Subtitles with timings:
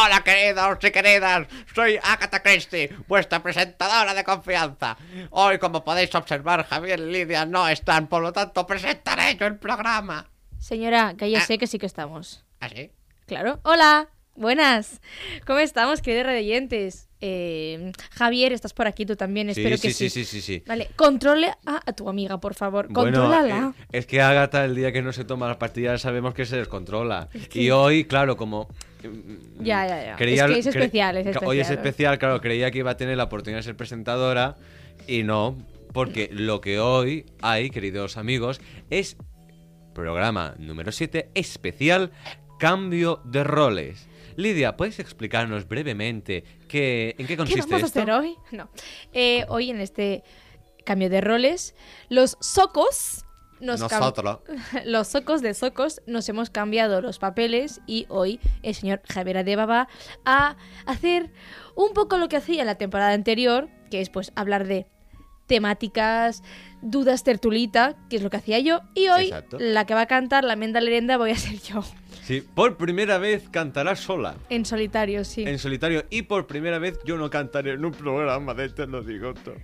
[0.00, 4.96] Hola queridos y queridas, soy Agatha Christie, vuestra presentadora de confianza.
[5.30, 9.56] Hoy, como podéis observar, Javier y Lidia no están, por lo tanto presentaré yo el
[9.56, 10.30] programa.
[10.58, 11.42] Señora, que ya Ah.
[11.46, 12.44] sé que sí que estamos.
[12.60, 12.92] ¿Así?
[13.26, 13.60] Claro.
[13.64, 15.00] Hola, buenas.
[15.46, 17.07] ¿Cómo estamos, queridos radioyentes?
[17.20, 20.24] Eh, Javier, estás por aquí tú también, espero sí, que sí, sí.
[20.24, 20.62] sí, sí, sí.
[20.66, 22.86] Vale, controle a, a tu amiga, por favor.
[22.88, 23.74] Bueno, Contrólala.
[23.78, 26.56] eh, es que Agatha el día que no se toma las pastillas sabemos que se
[26.56, 27.28] descontrola.
[27.54, 28.68] Y hoy, claro, como...
[29.02, 30.16] mm, Ya, ya, ya.
[30.16, 32.96] creía- Es que es cre- especial, es Hoy es especial, claro, creía que iba a
[32.96, 34.56] tener la oportunidad de ser presentadora
[35.08, 35.58] y no,
[35.92, 39.16] porque lo que hoy hay, queridos amigos, es
[39.94, 42.12] programa número 7 especial
[42.58, 44.08] Cambio de roles.
[44.36, 48.36] Lidia, ¿puedes explicarnos brevemente qué, en qué ¿Qué consiste vamos a hacer hoy?
[48.52, 48.68] No.
[49.12, 50.22] Eh, hoy en este
[50.84, 51.74] cambio de roles,
[52.08, 53.24] los socos
[53.60, 54.38] nos Nosotros.
[54.84, 59.66] los socos de socos nos hemos cambiado los papeles y hoy el señor Javier Adeba
[59.66, 59.88] va
[60.24, 61.32] a hacer
[61.74, 64.86] un poco lo que hacía en la temporada anterior, que es pues hablar de
[65.46, 66.42] temáticas,
[66.82, 69.56] dudas tertulita, que es lo que hacía yo, y hoy Exacto.
[69.58, 71.82] la que va a cantar la menda lerenda voy a ser yo,
[72.28, 74.34] Sí, por primera vez cantará sola.
[74.50, 75.44] en solitario, sí.
[75.44, 79.02] en solitario y por primera vez yo no cantaré en un programa de Te lo
[79.02, 79.54] digo todo.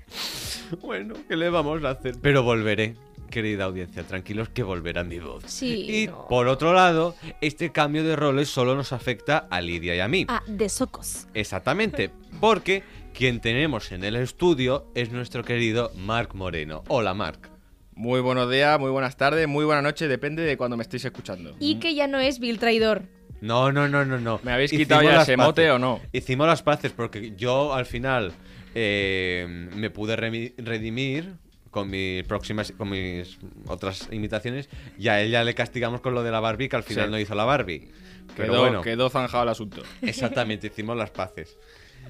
[0.80, 2.14] Bueno, ¿qué le vamos a hacer?
[2.22, 2.94] Pero volveré,
[3.28, 5.44] querida audiencia, tranquilos que volverá mi voz.
[5.46, 6.26] Sí, Y no.
[6.26, 10.24] por otro lado, este cambio de roles solo nos afecta a Lidia y a mí.
[10.26, 11.26] Ah, de socos.
[11.34, 12.82] Exactamente, porque
[13.12, 16.82] quien tenemos en el estudio es nuestro querido Marc Moreno.
[16.88, 17.53] Hola, Marc.
[17.96, 21.54] Muy buenos días, muy buenas tardes, muy buenas noches, depende de cuando me estéis escuchando.
[21.60, 23.02] Y que ya no es Bill Traidor.
[23.40, 24.40] No, no, no, no, no.
[24.42, 26.00] ¿Me habéis Hicimos quitado ya las ese mote o no?
[26.12, 28.32] Hicimos las paces porque yo al final
[28.74, 29.46] eh,
[29.76, 31.34] me pude remi- redimir
[31.70, 33.38] con mis próximas, con mis
[33.68, 34.68] otras imitaciones
[34.98, 37.10] y a ella le castigamos con lo de la Barbie que al final Sí.
[37.12, 37.90] no hizo la Barbie.
[38.36, 39.82] Pero Quedó, bueno, quedó zanjado el asunto.
[40.02, 41.56] exactamente, hicimos las paces.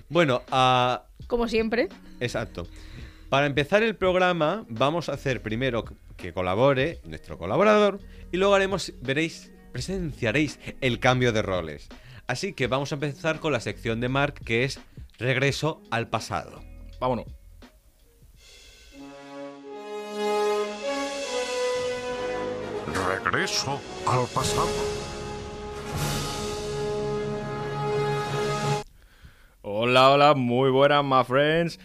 [0.09, 1.89] Bueno, ah, Como siempre.
[2.21, 2.69] exacto.
[3.35, 5.85] Para empezar el programa vamos a hacer primero
[6.17, 7.99] que colabore nuestro colaborador
[8.31, 11.89] y luego haremos, veréis, presenciaréis el cambio de roles.
[12.29, 14.79] Así que vamos a empezar con la sección de Mark que es
[15.19, 16.63] Regreso al pasado.
[17.01, 17.27] Vámonos.
[23.09, 24.69] Regreso al pasado.
[29.63, 31.81] Hola, hola, muy buenas, my friends.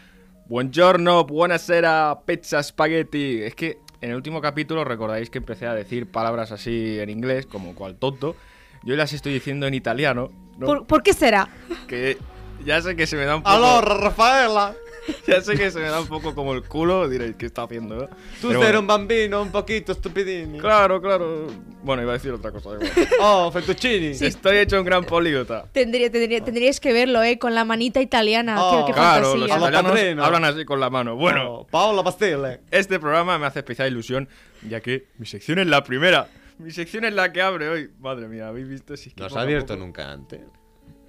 [0.49, 3.43] Buongiorno, buonasera, pizza spaghetti.
[3.43, 7.45] Es que en el último capítulo recordáis que empecé a decir palabras así en inglés,
[7.45, 8.35] como cual tonto.
[8.81, 10.31] Yo las estoy diciendo en italiano.
[10.57, 10.65] ¿no?
[10.65, 11.47] ¿Por, por qué será?
[11.87, 12.17] Que
[12.65, 13.55] ya sé que se me da un poco...
[13.55, 14.73] ¡Aló, Rafaela!
[15.27, 17.07] Ya sé que se me da un poco como el culo.
[17.09, 18.03] Diréis, ¿qué está haciendo?
[18.03, 18.07] eh?
[18.41, 18.79] Tú Pero eres bueno.
[18.81, 20.57] un bambino un poquito stupidini.
[20.59, 21.47] Claro, claro.
[21.83, 22.71] Bueno, iba a decir otra cosa.
[22.71, 23.07] da igual.
[23.21, 24.07] Oh, fettuccini.
[24.19, 25.65] Estoy hecho un gran políglota.
[25.71, 27.37] Tendría, tendría- tendríais que verlo, ¿eh?
[27.39, 28.63] Con la manita italiana.
[28.63, 29.57] Oh, qué, qué Claro, los fantasía.
[29.69, 30.23] Italianos padrino.
[30.25, 31.15] hablan así con la mano.
[31.15, 32.61] Bueno, Oh, Paola Pastele.
[32.71, 34.27] este programa me hace especial ilusión,
[34.67, 36.27] ya que mi sección es la primera.
[36.57, 37.89] Mi sección es la que abre hoy.
[37.99, 38.97] Madre mía, ¿habéis visto?
[38.97, 40.41] Si es que No has poco a abierto poco- nunca antes.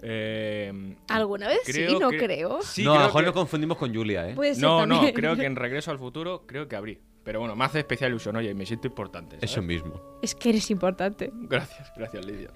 [0.03, 1.87] Eh, ¿Alguna vez sí?
[2.01, 2.63] No creo.
[2.63, 4.35] Sí, no, a lo creo mejor que- lo confundimos con Julia, ¿eh?
[4.35, 7.01] Puede ser No, no, creo que en Regreso al Futuro creo que abrí.
[7.23, 9.37] Pero bueno, me hace especial ilusión, oye, me siento importante.
[9.37, 9.51] ¿sabes?
[9.51, 10.19] Eso mismo.
[10.23, 11.31] Es que eres importante.
[11.35, 12.49] Gracias, gracias, Lidia.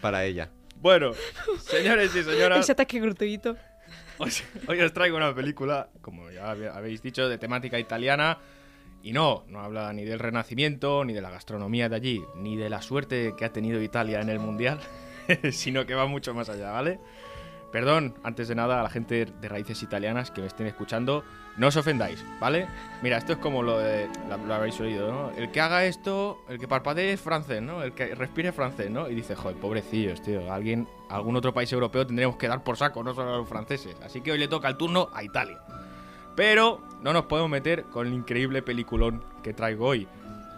[0.00, 0.50] Para ella.
[0.80, 1.12] Bueno,
[1.60, 3.56] señores y señoras, Ese ataque gratuito.
[4.18, 4.30] Hoy,
[4.68, 8.38] hoy os traigo una película, como ya habéis dicho, de temática italiana.
[9.04, 12.70] Y no, no habla ni del Renacimiento, ni de la gastronomía de allí, ni de
[12.70, 14.78] la suerte que ha tenido Italia en el Mundial,
[15.52, 17.00] sino que va mucho más allá, ¿vale?
[17.72, 21.24] Perdón, antes de nada, a la gente de raíces italianas que me estén escuchando,
[21.56, 22.68] no os ofendáis, ¿vale?
[23.02, 24.10] Mira, esto es como lo de.
[24.46, 25.30] Lo, habéis oído, ¿no?
[25.30, 27.82] El que haga esto, el que parpadee es francés, ¿no?
[27.82, 29.08] El que respire es francés, ¿no?
[29.08, 30.52] Y dice, joder, pobrecillos, tío.
[30.52, 33.96] Alguien, algún otro país europeo tendríamos que dar por saco, no solo a los franceses.
[34.04, 35.58] Así que hoy le toca el turno a Italia.
[36.36, 40.08] Pero no nos podemos meter con el increíble peliculón que traigo hoy.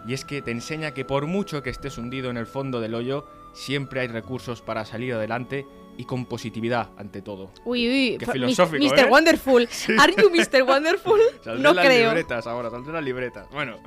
[0.07, 2.95] Y es que te enseña que por mucho que estés hundido en el fondo del
[2.95, 3.25] hoyo,
[3.55, 5.67] siempre hay recursos para salir adelante
[5.97, 7.51] y con positividad ante todo.
[7.65, 8.17] Uy, uy.
[8.19, 8.99] Qué filosófico, Mr.
[8.99, 9.07] ¿eh?
[9.09, 9.69] Wonderful.
[9.99, 10.63] ¿Are you Mr.
[10.65, 11.21] Wonderful?
[11.59, 12.09] No las creo.
[12.11, 13.49] libretas ahora, saldrán las libretas.
[13.51, 13.79] Bueno,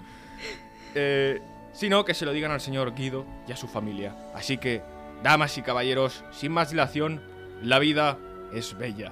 [0.96, 1.40] eh,
[1.74, 4.16] sino que se lo digan al señor Guido y a su familia.
[4.34, 4.82] Así que,
[5.22, 7.22] damas y caballeros, sin más dilación,
[7.62, 8.18] la vida
[8.54, 9.12] es bella.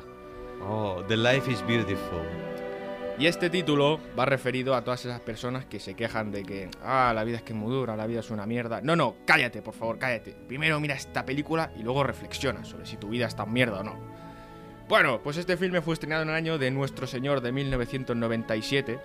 [0.62, 2.22] Oh, the life is beautiful.
[3.18, 7.14] Y este título va referido a todas esas personas que se quejan de que, ah,
[7.16, 8.82] la vida es que es muy dura, la vida es una mierda.
[8.82, 10.36] No, no, cállate, por favor, cállate.
[10.48, 13.84] Primero mira esta película y luego reflexiona sobre si tu vida es tan mierda o
[13.84, 13.98] no.
[14.90, 19.00] Bueno, pues este filme fue estrenado en el año de Nuestro Señor de 1997.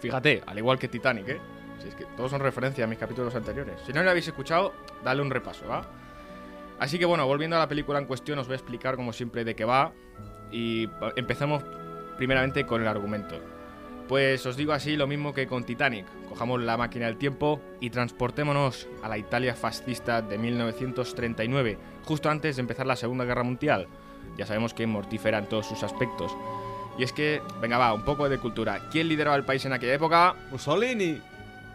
[0.00, 1.40] Fíjate, al igual que Titanic, ¿eh?
[1.80, 3.80] Si es que todos son referencias a mis capítulos anteriores.
[3.86, 5.82] Si no lo habéis escuchado, dale un repaso, ¿va?
[6.78, 9.44] Así que bueno, volviendo a la película en cuestión, os voy a explicar como siempre
[9.44, 9.92] de qué va.
[10.52, 11.64] Y empezamos
[12.16, 13.40] primeramente con el argumento.
[14.08, 16.06] Pues os digo así lo mismo que con Titanic.
[16.28, 22.56] Cojamos la máquina del tiempo y transportémonos a la Italia fascista de 1939, justo antes
[22.56, 23.86] de empezar la Segunda Guerra Mundial.
[24.36, 26.36] Ya sabemos que mortífera en todos sus aspectos.
[26.98, 28.88] Y es que, venga va, un poco de cultura.
[28.90, 30.34] ¿Quién lideraba el país en aquella época?
[30.50, 31.20] Mussolini.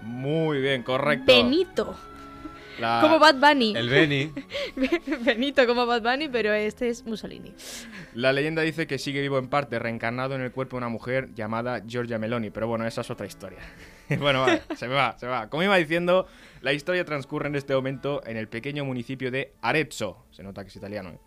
[0.04, 1.26] Muy bien, correcto.
[1.26, 1.96] Benito.
[2.80, 3.76] La- Como Bad Bunny.
[3.76, 4.32] El Beni.
[5.26, 7.54] Benito como Bad Bunny, pero este es Mussolini.
[8.14, 11.34] La leyenda dice que sigue vivo en parte, reencarnado en el cuerpo de una mujer
[11.34, 13.60] llamada Giorgia Meloni, pero bueno, esa es otra historia.
[14.20, 15.50] bueno, va, se me va, se me va.
[15.50, 16.28] Como iba diciendo,
[16.62, 20.70] la historia transcurre en este momento en el pequeño municipio de Arezzo, se nota que
[20.70, 21.20] es italiano, ¿eh?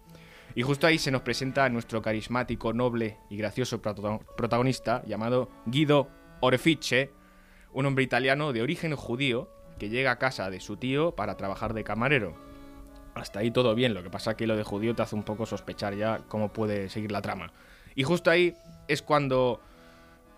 [0.54, 6.10] Y justo ahí se nos presenta a nuestro carismático, noble y gracioso protagonista llamado Guido
[6.40, 7.10] Orefice,
[7.72, 9.48] un hombre italiano de origen judío
[9.82, 12.36] que llega a casa de su tío para trabajar de camarero.
[13.16, 15.44] Hasta ahí todo bien, lo que pasa que lo de judío te hace un poco
[15.44, 17.52] sospechar ya cómo puede seguir la trama.
[17.96, 18.54] Y justo ahí
[18.86, 19.60] es cuando,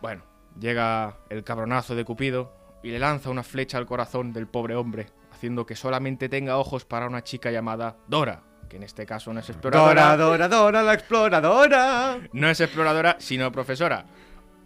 [0.00, 0.23] bueno,
[0.58, 5.08] llega el cabronazo de Cupido y le lanza una flecha al corazón del pobre hombre,
[5.31, 8.40] haciendo que solamente tenga ojos para una chica llamada Dora,
[8.70, 12.19] que en este caso no es exploradora, Dora, Dora, Dora, la exploradora.
[12.32, 14.06] no es exploradora, sino profesora.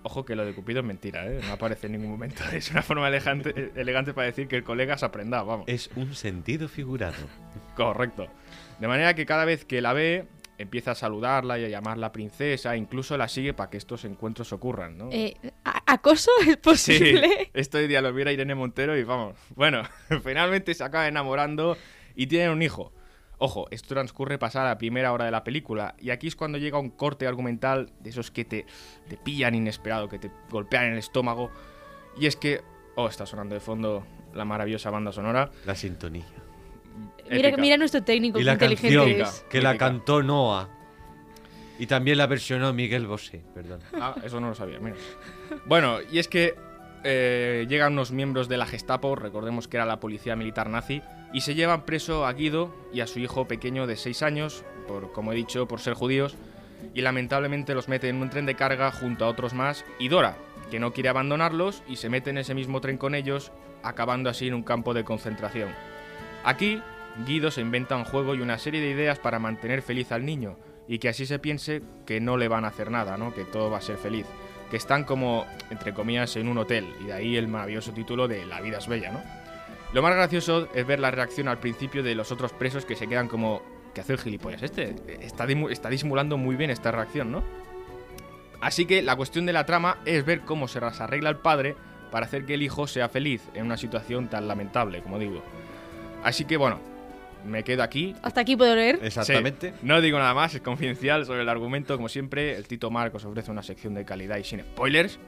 [0.05, 1.41] Ojo que lo de Cupido es mentira, ¿eh?
[1.47, 2.43] no aparece en ningún momento.
[2.53, 5.65] Es una forma elegante, elegante para decir que el colega se ha prendado, vamos.
[5.69, 7.17] Es un sentido figurado.
[7.75, 8.27] Correcto.
[8.79, 12.77] De manera que cada vez que la ve, empieza a saludarla y a llamarla princesa,
[12.77, 15.09] incluso la sigue para que estos encuentros ocurran, ¿no?
[15.13, 15.35] Eh,
[15.65, 17.51] ¿a- ¿Acoso es Sí, posible?
[17.55, 19.37] esto día lo viera Irene Montero y vamos.
[19.57, 19.83] Bueno,
[20.25, 21.77] finalmente se acaba enamorando
[22.15, 22.93] y tienen un hijo.
[23.39, 26.79] Ojo, esto transcurre pasada la primera hora de la película y aquí es cuando llega
[26.79, 28.67] un corte argumental de esos que te,
[29.09, 31.51] te pillan inesperado, que te golpean en el estómago.
[32.19, 32.63] Y es que,
[32.97, 34.05] oh, está sonando de fondo
[34.35, 35.51] la maravillosa banda sonora.
[35.67, 36.25] La sintonía.
[37.31, 39.45] Mira, mira nuestro técnico, Y la inteligente canción es.
[39.49, 40.69] que la cantó Noah.
[41.79, 43.81] Y también la versionó Miguel Bosé, perdón.
[44.01, 44.97] Ah, eso no lo sabía, mira.
[45.67, 46.57] Bueno, y es que
[47.05, 51.03] eh, llegan unos miembros de la Gestapo, recordemos que era la policía militar nazi,
[51.33, 55.13] y se llevan preso a Guido y a su hijo pequeño de 6 años, por,
[55.13, 56.37] como he dicho, por ser judíos,
[56.95, 60.37] y lamentablemente los mete en un tren de carga junto a otros más, y Dora,
[60.71, 63.53] que no quiere abandonarlos, y se mete en ese mismo tren con ellos,
[63.83, 65.71] acabando así en un campo de concentración.
[66.45, 66.81] Aquí,
[67.27, 70.57] Guido se inventa un juego y una serie de ideas para mantener feliz al niño
[70.87, 73.35] y que así se piense que no le van a hacer nada, ¿no?
[73.35, 74.27] Que todo va a ser feliz.
[74.71, 78.47] Que están como, entre comillas, en un hotel y de ahí el maravilloso título de
[78.47, 79.23] La vida es bella, ¿no?
[79.93, 83.07] Lo más gracioso es ver la reacción al principio de los otros presos que se
[83.07, 83.63] quedan como...
[83.95, 84.95] ¿Qué hace el gilipollas este?
[85.21, 87.43] Está, está disimulando muy bien esta reacción, ¿no?
[88.61, 91.75] Así que la cuestión de la trama es ver cómo se las arregla el padre
[92.11, 95.43] para hacer que el hijo sea feliz en una situación tan lamentable, como digo.
[96.23, 96.81] Así que bueno,
[97.47, 98.15] me quedo aquí.
[98.23, 98.99] Hasta aquí puedo leer.
[99.03, 99.71] Exactamente.
[99.71, 101.97] Sí, no digo nada más, es confidencial sobre el argumento.
[101.97, 105.19] Como siempre, el Tito Marcos ofrece una sección de calidad y sin spoilers.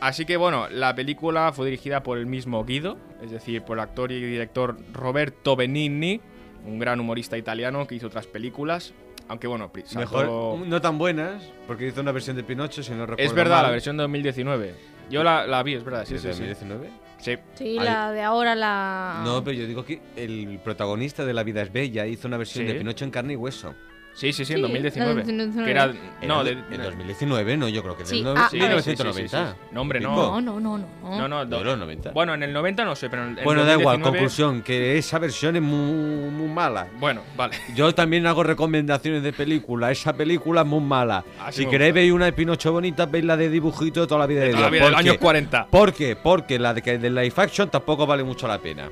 [0.00, 3.82] Así que bueno, la película fue dirigida por el mismo Guido, es decir, por el
[3.82, 6.20] actor y director Roberto Benigni,
[6.66, 8.94] un gran humorista italiano que hizo otras películas.
[9.28, 13.22] Aunque bueno, Mejor, no tan buenas, porque hizo una versión de Pinocho, si no recuerdo
[13.24, 13.64] Es verdad, mal.
[13.66, 14.74] la versión de 2019.
[15.08, 16.48] Yo la, la vi, es verdad, sí, ¿Desde sí, sí.
[16.48, 16.90] 2019?
[17.18, 17.36] Sí.
[17.54, 17.84] Sí, Ay.
[17.84, 19.22] la de ahora, la...
[19.24, 22.66] No, pero yo digo que el protagonista de La vida es bella hizo una versión
[22.66, 22.72] Sí.
[22.72, 23.74] de Pinocho en carne y hueso.
[24.20, 25.06] Sí, sí, sí, en Sí, 2019.
[25.08, 25.64] la de 2019.
[25.64, 25.94] Que era, Era
[26.34, 28.64] no, de- de, en 2019, no, yo creo que Sí, del no- ah, sí, ah,
[28.64, 29.12] 1990.
[29.46, 29.68] sí, sí, sí.
[29.72, 30.10] No, hombre, no.
[30.10, 30.22] Pico.
[30.26, 30.86] No, no, no, no.
[31.02, 32.10] No, no, No, do- los 90.
[32.10, 34.98] Bueno, en el 90 no sé, pero en el Bueno, da igual, 2019 conclusión, que
[34.98, 36.88] esa versión es muy, muy mala.
[36.98, 37.56] Bueno, vale.
[37.74, 39.90] Yo también hago recomendaciones de película.
[39.90, 41.24] Esa película es muy mala.
[41.40, 44.26] Así si queréis ver una de Pinocho bonita, veis la de dibujito de toda la
[44.26, 44.72] vida de, Toda la Dios.
[44.72, 45.18] vida, del ¿Por año qué?
[45.18, 45.66] 40.
[45.68, 46.14] ¿Por qué?
[46.16, 48.90] Porque la de, de live action tampoco vale mucho la pena.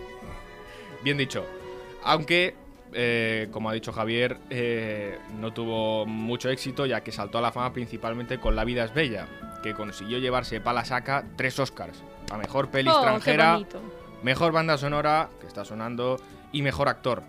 [1.05, 1.45] Bien dicho.
[2.03, 2.55] Aunque,
[2.93, 7.53] eh, como ha dicho Javier, eh, no tuvo mucho éxito ya que saltó a la
[7.53, 9.27] fama principalmente con La vida es bella,
[9.63, 12.03] que consiguió llevarse para la saca tres Oscars.
[12.31, 13.61] A mejor peli Oh, extranjera,
[14.23, 16.19] mejor banda sonora, que está sonando,
[16.53, 17.23] y mejor actor.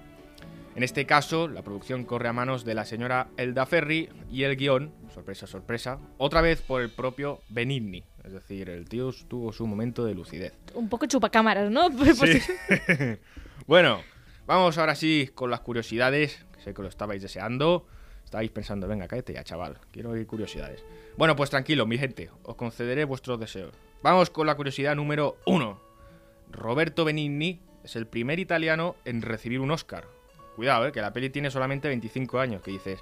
[0.76, 4.56] En este caso, la producción corre a manos de la señora Elda Ferry y el
[4.56, 8.04] guion, sorpresa, sorpresa, otra vez por el propio Benigni.
[8.24, 10.54] Es decir, el tío tuvo su momento de lucidez.
[10.76, 11.90] Un poco chupacámaras, ¿no?
[11.98, 12.40] Pues Sí.
[13.68, 14.02] bueno,
[14.50, 17.86] vamos ahora sí con las curiosidades, que sé que lo estabais deseando.
[18.26, 20.84] Estabais pensando, venga, cállate ya, chaval, quiero oír curiosidades.
[21.18, 23.74] Bueno, pues tranquilo, mi gente, os concederé vuestros deseos.
[24.02, 25.80] Vamos con la curiosidad número uno.
[26.52, 30.08] Roberto Benigni es el primer italiano en recibir un Oscar.
[30.56, 33.00] Cuidado, eh, que la peli tiene solamente 25 años, que dices,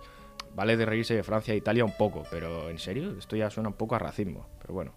[0.54, 3.18] vale de reírse de Francia e Italia un poco, pero ¿en serio?
[3.18, 4.94] Esto ya suena un poco a racismo, pero bueno.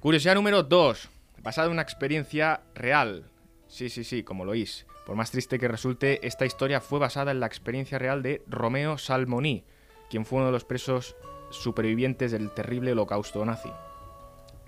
[0.00, 1.08] Curiosidad número 2.
[1.42, 3.30] Basada en una experiencia real.
[3.68, 4.86] Sí, sí, sí, como lo oís.
[5.04, 8.98] Por más triste que resulte, esta historia fue basada en la experiencia real de Romeo
[8.98, 9.64] Salmoni,
[10.10, 11.16] quien fue uno de los presos
[11.50, 13.70] supervivientes del terrible holocausto nazi.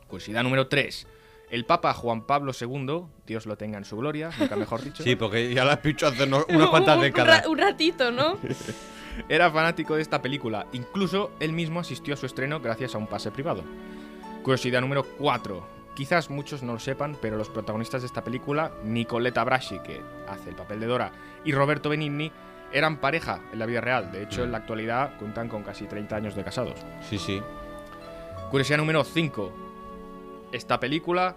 [0.07, 1.07] Curiosidad número 3.
[1.50, 5.17] El Papa Juan Pablo II, Dios lo tenga en su gloria, nunca mejor dicho, Sí,
[5.17, 7.47] porque ya la has dicho hace no- unas cuantas un décadas.
[7.47, 8.37] Un ratito, ¿no?
[9.28, 10.67] era fanático de esta película.
[10.73, 13.64] Incluso él mismo asistió a su estreno gracias a un pase privado.
[14.43, 15.77] Curiosidad número 4.
[15.99, 20.50] Quizás muchos no lo sepan, pero los protagonistas de esta película, Nicoletta Brasi, que hace
[20.50, 21.11] el papel de Dora,
[21.45, 22.31] y Roberto Benigni,
[22.73, 24.12] eran pareja en la vida real.
[24.12, 26.78] De hecho, en la actualidad cuentan con casi 30 años de casados.
[27.02, 27.43] Sí, sí.
[28.49, 29.52] Curiosidad número 5.
[30.52, 31.35] Esta película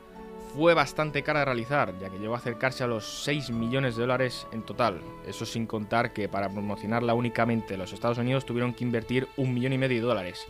[0.56, 4.02] fue bastante cara de realizar, ya que llegó a acercarse a los 6 millones de
[4.02, 5.02] dólares en total.
[5.26, 9.56] Eso sin contar que para promocionarla únicamente en los Estados Unidos tuvieron que invertir un
[9.56, 10.46] millón y medio de dólares.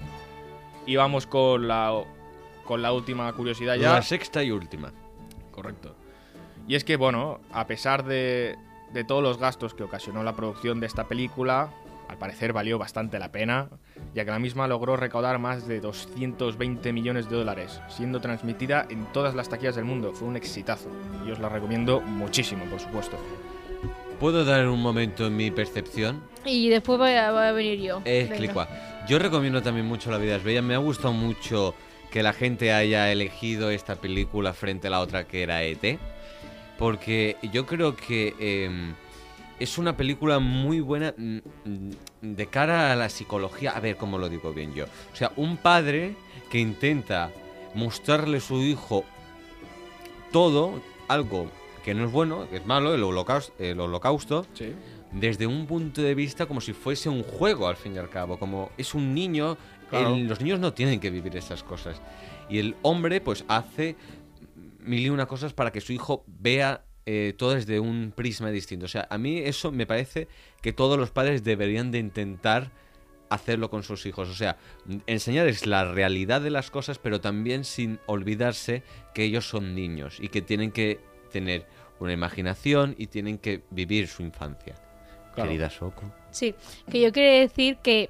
[0.85, 2.03] Y vamos con la,
[2.71, 3.95] con la última curiosidad ya.
[3.95, 4.93] La sexta y última.
[5.51, 5.93] Correcto.
[6.69, 8.55] Y es que, bueno, a pesar de,
[8.93, 11.69] de todos los gastos que ocasionó la producción de esta película,
[12.07, 13.67] al parecer valió bastante la pena,
[14.15, 19.03] ya que la misma logró recaudar más de 220 millones de dólares, siendo transmitida en
[19.11, 20.13] todas las taquillas del mundo.
[20.13, 20.87] Fue un exitazo.
[21.27, 23.17] Y os la recomiendo muchísimo, por supuesto.
[24.17, 26.23] ¿Puedo dar un momento en mi percepción?
[26.45, 28.01] Y después voy a, voy a venir yo.
[28.05, 28.29] Es.
[29.09, 30.61] Yo recomiendo también mucho La vida es bella.
[30.61, 31.75] Me ha gustado mucho
[32.11, 35.97] que la gente haya elegido esta película frente a la otra que era ET.
[36.77, 38.93] Porque yo creo que eh,
[39.59, 41.91] es una película muy buena mm, mm,
[42.21, 43.71] de cara a la psicología.
[43.71, 44.85] A ver cómo lo digo bien yo.
[45.13, 46.15] O sea, un padre
[46.49, 47.31] que intenta
[47.73, 49.05] mostrarle a su hijo
[50.31, 51.49] todo, algo
[51.83, 54.73] que no es bueno, que es malo, el holocausto, el holocausto Sí.
[55.11, 58.37] desde un punto de vista como si fuese un juego al fin y al cabo,
[58.37, 59.57] como es un niño,
[59.91, 60.15] Claro.
[60.15, 62.01] el- los niños no tienen que vivir esas cosas.
[62.49, 63.95] Y el hombre pues hace
[64.79, 68.85] mil y una cosas para que su hijo vea eh, todo desde un prisma distinto.
[68.85, 70.27] O sea, a mí eso me parece
[70.61, 72.71] que todos los padres deberían de intentar
[73.29, 74.29] hacerlo con sus hijos.
[74.29, 74.57] O sea,
[75.07, 78.83] enseñarles la realidad de las cosas, pero también sin olvidarse
[79.15, 80.99] que ellos son niños y que tienen que
[81.31, 81.65] tener
[81.99, 84.75] una imaginación y tienen que vivir su infancia.
[85.33, 85.49] Claro.
[85.49, 86.03] Querida Soko.
[86.31, 86.53] Sí,
[86.89, 88.09] que yo quería decir que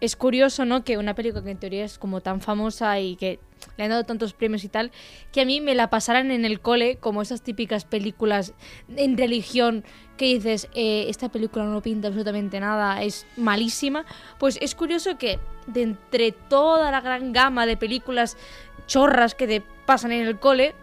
[0.00, 0.84] es curioso, ¿no?
[0.84, 3.38] Que una película que en teoría es como tan famosa y que
[3.76, 4.90] le han dado tantos premios y tal,
[5.32, 8.52] que a mí me la pasaran en el cole como esas típicas películas
[8.96, 9.84] en religión
[10.16, 14.04] que dices, eh, esta película no pinta absolutamente nada, es malísima.
[14.38, 18.36] Pues es curioso que de entre toda la gran gama de películas
[18.86, 20.74] chorras que te pasan en el cole,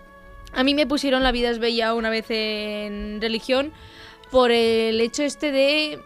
[0.54, 3.72] a mí me pusieron La vida es bella una vez en religión
[4.32, 6.00] por el hecho este de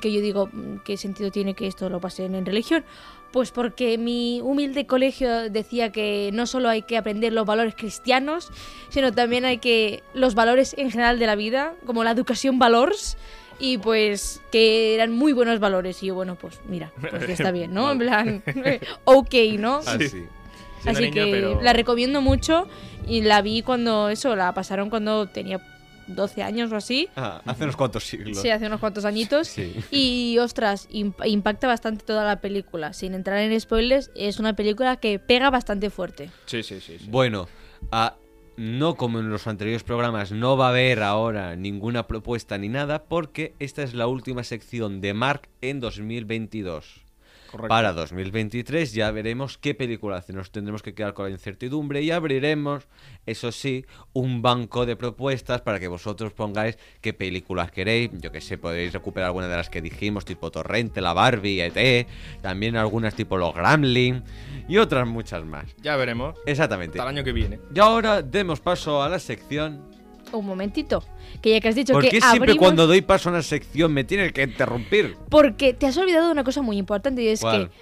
[0.00, 2.84] que yo digo, mm, ¿qué sentido tiene que esto lo pasen en religión?
[3.32, 8.50] Pues porque mi humilde colegio decía que no solo hay que aprender los valores cristianos,
[8.88, 13.18] sino también hay que los valores en general de la vida, como la educación valors,
[13.58, 16.02] y pues que eran muy buenos valores.
[16.02, 17.90] Y yo, bueno, pues mira, pues ya está bien, ¿no?
[17.92, 18.42] En plan,
[19.04, 19.76] ok, ¿no?
[19.78, 20.08] Así.
[20.08, 22.68] Siendo Así que pero- la recomiendo mucho
[23.08, 25.58] y la vi cuando eso, la pasaron cuando tenía
[26.06, 27.08] 12 años o así.
[27.16, 28.38] Ah, hace unos cuantos siglos.
[28.38, 29.48] Sí, hace unos cuantos añitos.
[29.48, 29.74] Sí.
[29.90, 32.92] Y ostras, imp- impacta bastante toda la película.
[32.92, 36.30] Sin entrar en spoilers, es una película que pega bastante fuerte.
[36.46, 36.98] Sí, sí, sí.
[36.98, 37.06] sí.
[37.08, 37.48] Bueno,
[37.90, 38.16] ah,
[38.56, 43.04] no como en los anteriores programas, no va a haber ahora ninguna propuesta ni nada,
[43.04, 47.05] porque esta es la última sección de Mark en 2022.
[47.50, 47.68] Correcto.
[47.68, 50.32] Para 2023 ya veremos qué película hace.
[50.32, 52.88] Nos tendremos que quedar con la incertidumbre y abriremos,
[53.24, 58.10] eso sí, un banco de propuestas para que vosotros pongáis qué películas queréis.
[58.14, 62.06] Yo que sé, podéis recuperar alguna de las que dijimos, tipo Torrente, la Barbie, ET,
[62.42, 64.22] también algunas tipo los Gremlin
[64.68, 65.74] y otras muchas más.
[65.82, 66.36] Ya veremos.
[66.46, 66.98] Exactamente.
[66.98, 67.60] Hasta el año que viene.
[67.74, 69.95] Y ahora demos paso a la sección.
[70.32, 71.02] Un momentito.
[71.40, 72.58] Que ya que has dicho ¿Por que qué siempre abrimos...
[72.58, 75.16] cuando doy paso a una sección me tienes que interrumpir?
[75.30, 77.68] Porque te has olvidado de una cosa muy importante y es ¿Cuál?
[77.70, 77.74] que...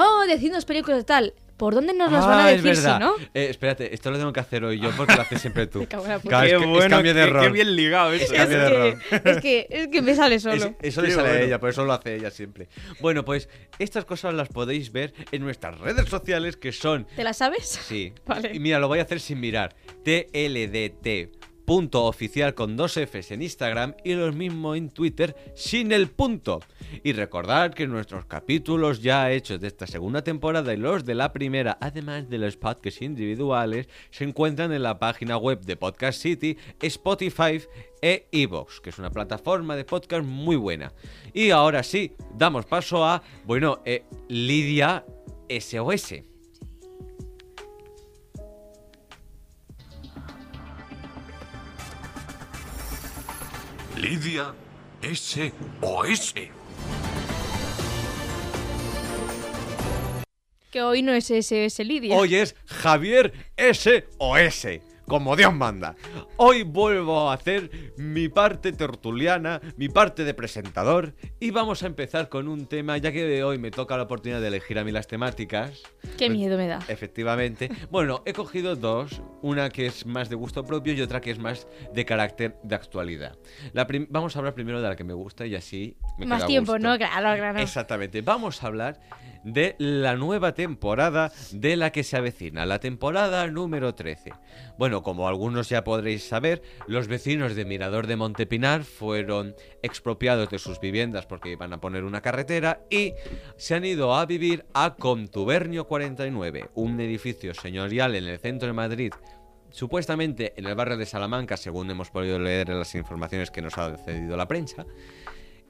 [0.00, 1.34] Oh, decidnos películas y tal.
[1.56, 3.16] ¿Por dónde nos los van a Ah, es decir si no?
[3.34, 5.80] Eh, espérate, esto lo tengo que hacer hoy yo porque lo haces siempre tú.
[5.82, 7.42] Es Qué que- es bueno, cambio de qué- rol.
[7.42, 8.32] qué bien ligado eso.
[8.32, 8.98] Es de rol.
[9.24, 10.54] Es que, es que me sale solo.
[10.54, 12.68] Es- eso le sale a ella, por eso lo hace ella siempre.
[13.00, 13.48] Bueno, pues
[13.80, 17.64] estas cosas las podéis ver en nuestras redes sociales que son ¿Te la sabes?
[17.68, 18.12] Sí.
[18.26, 18.52] Vale.
[18.54, 19.74] Y mira, lo voy a hacer sin mirar.
[20.04, 21.37] TLDT.
[21.68, 26.60] Punto oficial con dos Fs en Instagram y lo mismo en Twitter sin el punto.
[27.04, 31.30] Y recordad que nuestros capítulos ya hechos de esta segunda temporada y los de la
[31.30, 36.56] primera, además de los podcasts individuales, se encuentran en la página web de Podcast City,
[36.80, 37.60] Spotify
[38.00, 40.94] e Evox, que es una plataforma de podcast muy buena.
[41.34, 45.04] Y ahora sí, damos paso a, bueno, eh, Lidia
[45.50, 46.27] SOS.
[54.08, 54.54] Lidia
[55.02, 56.34] SOS.
[60.70, 62.16] Que hoy no es SS Lidia.
[62.16, 65.96] Hoy es Javier SOS, como Dios manda.
[66.36, 72.28] Hoy vuelvo a hacer mi parte tertuliana, mi parte de presentador, y vamos a empezar
[72.28, 74.92] con un tema, ya que de hoy me toca la oportunidad de elegir a mí
[74.92, 75.82] las temáticas.
[76.18, 76.78] Qué Pues, miedo me da.
[76.88, 77.70] Efectivamente.
[77.90, 81.38] Bueno, he cogido dos, una que es más de gusto propio y otra que es
[81.38, 83.36] más de carácter de actualidad.
[83.72, 86.46] La vamos a hablar primero de la que me gusta y así me Más queda
[86.48, 86.86] tiempo, gusto.
[86.86, 86.96] ¿no?
[86.98, 87.58] Claro, claro.
[87.58, 88.20] Exactamente.
[88.20, 89.00] Vamos a hablar
[89.52, 94.32] de la nueva temporada de la que se avecina, la temporada número 13.
[94.78, 100.58] Bueno, como algunos ya podréis saber, los vecinos de Mirador de Montepinar fueron expropiados de
[100.58, 103.14] sus viviendas porque iban a poner una carretera y
[103.56, 108.74] se han ido a vivir a Contubernio 49, un edificio señorial en el centro de
[108.74, 109.12] Madrid
[109.70, 113.76] supuestamente en el barrio de Salamanca, según hemos podido leer en las informaciones que nos
[113.76, 114.86] ha cedido la prensa.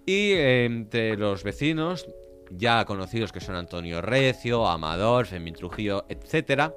[0.06, 2.06] Y entre los vecinos,
[2.50, 6.73] ya conocidos que son Antonio Recio, Amador, Fermín Trujillo, etc.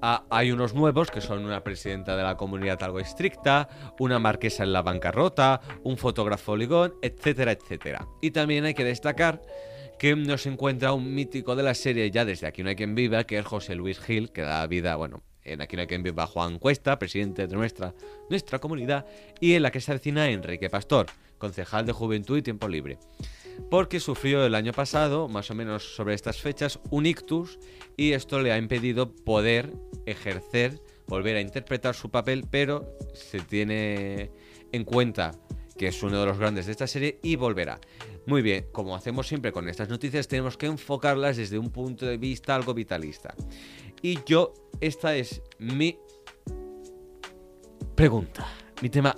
[0.00, 3.68] hay unos nuevos que son una presidenta de la comunidad algo estricta,
[3.98, 8.06] una marquesa en la bancarrota, un fotógrafo ligón, etcétera, etcétera.
[8.20, 9.40] Y también hay que destacar
[9.98, 13.24] que nos encuentra un mítico de la serie ya desde Aquí no hay quien viva,
[13.24, 16.26] que es José Luis Gil, que da vida, bueno, en Aquí no hay quien viva
[16.26, 17.94] Juan Cuesta, presidente de nuestra,
[18.28, 19.06] nuestra comunidad,
[19.40, 21.06] y en la que se avecina Enrique Pastor,
[21.38, 22.98] concejal de Juventud y Tiempo Libre.
[23.70, 27.58] Porque sufrió el año pasado, más o menos sobre estas fechas, un ictus
[27.96, 29.72] y esto le ha impedido poder
[30.06, 34.30] ejercer, volver a interpretar su papel, pero se tiene
[34.72, 35.32] en cuenta
[35.76, 37.80] que es uno de los grandes de esta serie y volverá.
[38.26, 42.16] Muy bien, como hacemos siempre con estas noticias, tenemos que enfocarlas desde un punto de
[42.16, 43.34] vista algo vitalista.
[44.02, 45.98] Y yo, esta es mi
[47.94, 48.46] pregunta,
[48.82, 49.14] mi tema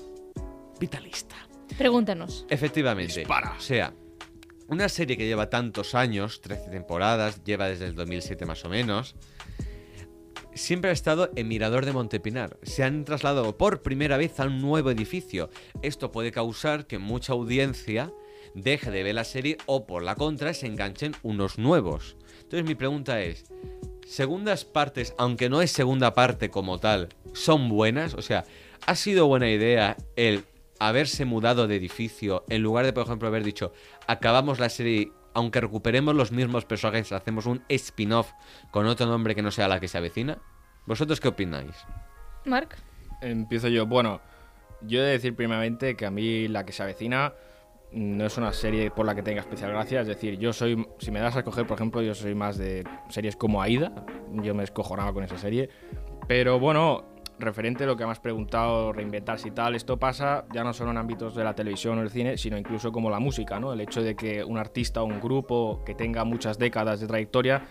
[0.78, 1.36] vitalista.
[1.76, 2.46] Pregúntanos.
[2.48, 3.20] Efectivamente.
[3.20, 3.54] Dispara.
[3.56, 3.94] O sea,
[4.68, 9.16] una serie que lleva tantos años, 13 temporadas, lleva desde el 2007 más o menos,
[10.54, 12.58] siempre ha estado en Mirador de Montepinar.
[12.62, 15.50] Se han trasladado por primera vez a un nuevo edificio.
[15.82, 18.12] Esto puede causar que mucha audiencia
[18.54, 22.16] deje de ver la serie o por la contra se enganchen unos nuevos.
[22.42, 23.44] Entonces mi pregunta es,
[24.06, 28.14] segundas partes, aunque no es segunda parte como tal, son buenas?
[28.14, 28.44] O sea,
[28.86, 30.44] ¿ha sido buena idea el
[30.78, 33.72] haberse mudado de edificio en lugar de, por ejemplo, haber dicho,
[34.06, 38.32] acabamos la serie, aunque recuperemos los mismos personajes, hacemos un spin-off
[38.70, 40.38] con otro nombre que no sea la que se avecina?
[40.86, 41.76] ¿Vosotros qué opináis?
[42.44, 42.76] Mark.
[43.20, 43.86] Empiezo yo.
[43.86, 44.20] Bueno,
[44.82, 47.34] yo he de decir primeramente que a mí la que se avecina
[47.92, 50.00] no es una serie por la que tenga especial gracia.
[50.00, 52.84] Es decir, yo soy, si me das a escoger, por ejemplo, yo soy más de
[53.08, 54.06] series como Aida.
[54.32, 55.68] Yo me escojonaba con esa serie.
[56.26, 57.04] Pero bueno,
[57.38, 60.90] referente a lo que me has preguntado, reinventarse y tal, esto pasa ya no solo
[60.90, 63.72] en ámbitos de la televisión o el cine, sino incluso como la música, ¿no?
[63.72, 67.62] El hecho de que un artista o un grupo que tenga muchas décadas de trayectoria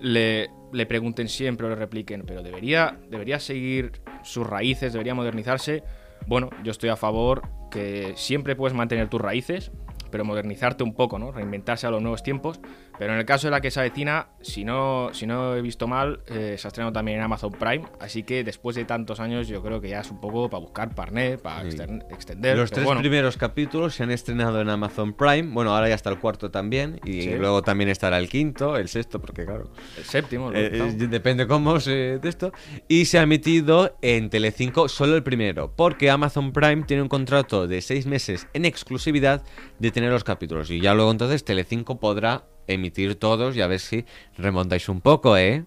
[0.00, 5.82] le, le pregunten siempre o le repliquen, pero debería, debería seguir sus raíces, debería modernizarse.
[6.26, 9.72] Bueno, yo estoy a favor que siempre puedes mantener tus raíces,
[10.10, 11.32] pero modernizarte un poco, ¿no?
[11.32, 12.60] Reinventarse a los nuevos tiempos.
[13.00, 15.88] Pero en el caso de la que se avecina, si no, si no he visto
[15.88, 17.86] mal, eh, se ha estrenado también en Amazon Prime.
[17.98, 20.94] Así que después de tantos años, yo creo que ya es un poco para buscar
[20.94, 21.78] partner, para Sí.
[22.10, 22.58] extender.
[22.58, 25.44] Los tres bueno, primeros capítulos se han estrenado en Amazon Prime.
[25.54, 27.00] Bueno, ahora ya está el cuarto también.
[27.02, 27.34] Y Sí.
[27.36, 29.70] luego también estará el quinto, el sexto, porque claro.
[29.96, 32.52] el séptimo, Eh, eh, depende cómo se de esto.
[32.86, 37.66] Y se ha emitido en Telecinco solo el primero, porque Amazon Prime tiene un contrato
[37.66, 39.42] de seis meses en exclusividad
[39.78, 40.70] de tener los capítulos.
[40.70, 44.04] Y ya luego entonces Telecinco podrá emitir todos y a ver si
[44.36, 45.64] remontáis un poco, ¿eh?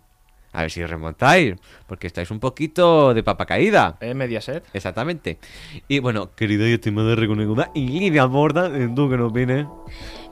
[0.51, 1.55] A ver si remontáis,
[1.87, 3.97] porque estáis un poquito de papa caída.
[4.01, 4.63] ¿Eh, Mediaset?
[4.73, 5.39] Exactamente.
[5.87, 9.67] Y bueno, querido y estimado reconocida, y Lidia Borda, ¿tú qué no opinas?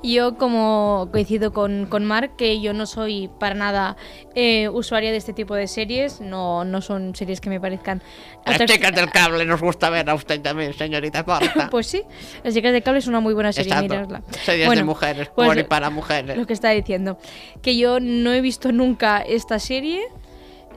[0.03, 3.97] Yo como coincido con, con Mark, que yo no soy para nada
[4.33, 8.01] eh, usuaria de este tipo de series, no, no son series que me parezcan...
[8.45, 11.67] Las chicas del cable nos gusta ver a usted también, señorita Porta.
[11.71, 12.01] Pues sí,
[12.43, 13.93] Las chicas de cable es una muy buena serie, Exacto.
[13.93, 14.23] miradla.
[14.31, 16.35] Series de Bueno, mujeres, pues por y para mujeres.
[16.37, 17.19] Lo que está diciendo.
[17.61, 20.01] Que yo no he visto nunca esta serie.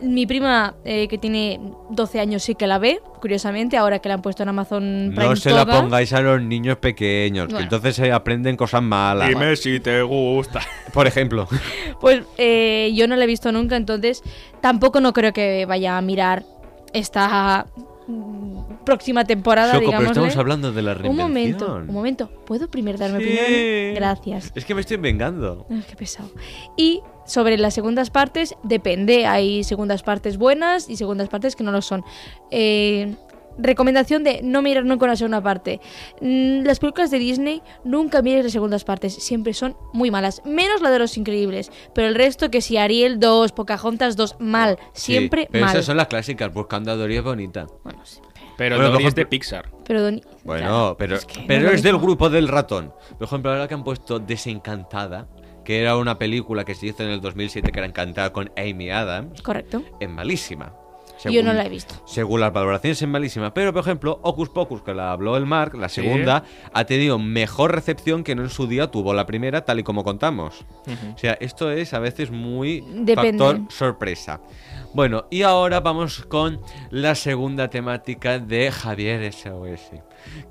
[0.02, 4.16] Mi prima, eh, que tiene 12 años, sí que la ve, curiosamente, ahora que la
[4.16, 7.64] han puesto en Amazon Prime No se la pongáis a los niños pequeños, que Bueno.
[7.64, 9.28] entonces se aprenden cosas malas.
[9.28, 10.60] Dime si te gusta.
[10.92, 11.46] Por ejemplo.
[12.00, 14.22] Pues eh, yo no la he visto nunca, entonces
[14.60, 16.44] tampoco no creo que vaya a mirar
[16.92, 17.66] esta
[18.06, 21.28] mm, próxima temporada, Choco, pero estamos hablando de la Un reinvención.
[21.28, 22.28] momento, un momento.
[22.44, 23.30] ¿Puedo primero dar mi Sí.
[23.38, 23.94] opinión?
[23.94, 24.52] Gracias.
[24.54, 25.66] Es que me estoy vengando.
[25.70, 26.28] Ay, qué pesado.
[26.76, 29.26] Y sobre las segundas partes, depende.
[29.26, 32.04] Hay segundas partes buenas y segundas partes que no lo son.
[32.50, 33.14] Eh,
[33.56, 35.80] recomendación de no mirar nunca una segunda parte.
[36.20, 39.14] Mm, Las películas de Disney nunca mires las segundas partes.
[39.14, 40.42] Siempre son muy malas.
[40.44, 41.70] Menos la de los increíbles.
[41.94, 44.76] Pero el resto, que si Ariel 2, Pocahontas 2, mal.
[44.92, 45.74] Siempre Sí, pero mal.
[45.74, 47.66] esas son las clásicas, buscando a Dory es bonita.
[47.84, 48.18] Bueno, sí.
[48.56, 49.70] Pero Bueno, Dory es de Pixar.
[49.84, 52.92] Pero Don- Bueno, Claro, pero, es que pero es del grupo del ratón.
[53.18, 55.26] Por ejemplo, ahora que han puesto Desencantada,
[55.64, 58.90] que era una película que se hizo en el 2007 que era encantada con Amy
[58.90, 59.82] Adams, Correcto.
[60.00, 60.74] es malísima.
[61.30, 61.94] Yo no la he visto.
[62.06, 63.54] Según las valoraciones es malísima.
[63.54, 66.02] Pero, por ejemplo, Ocus Pocus, que la habló el Mark, la Sí.
[66.02, 69.84] segunda, ha tenido mejor recepción que no en su día tuvo la primera, tal y
[69.84, 70.66] como contamos.
[71.14, 73.14] O sea, esto es a veces muy Depende.
[73.38, 74.40] factor sorpresa.
[74.92, 79.92] Bueno, y ahora vamos con la segunda temática de Javier SOS,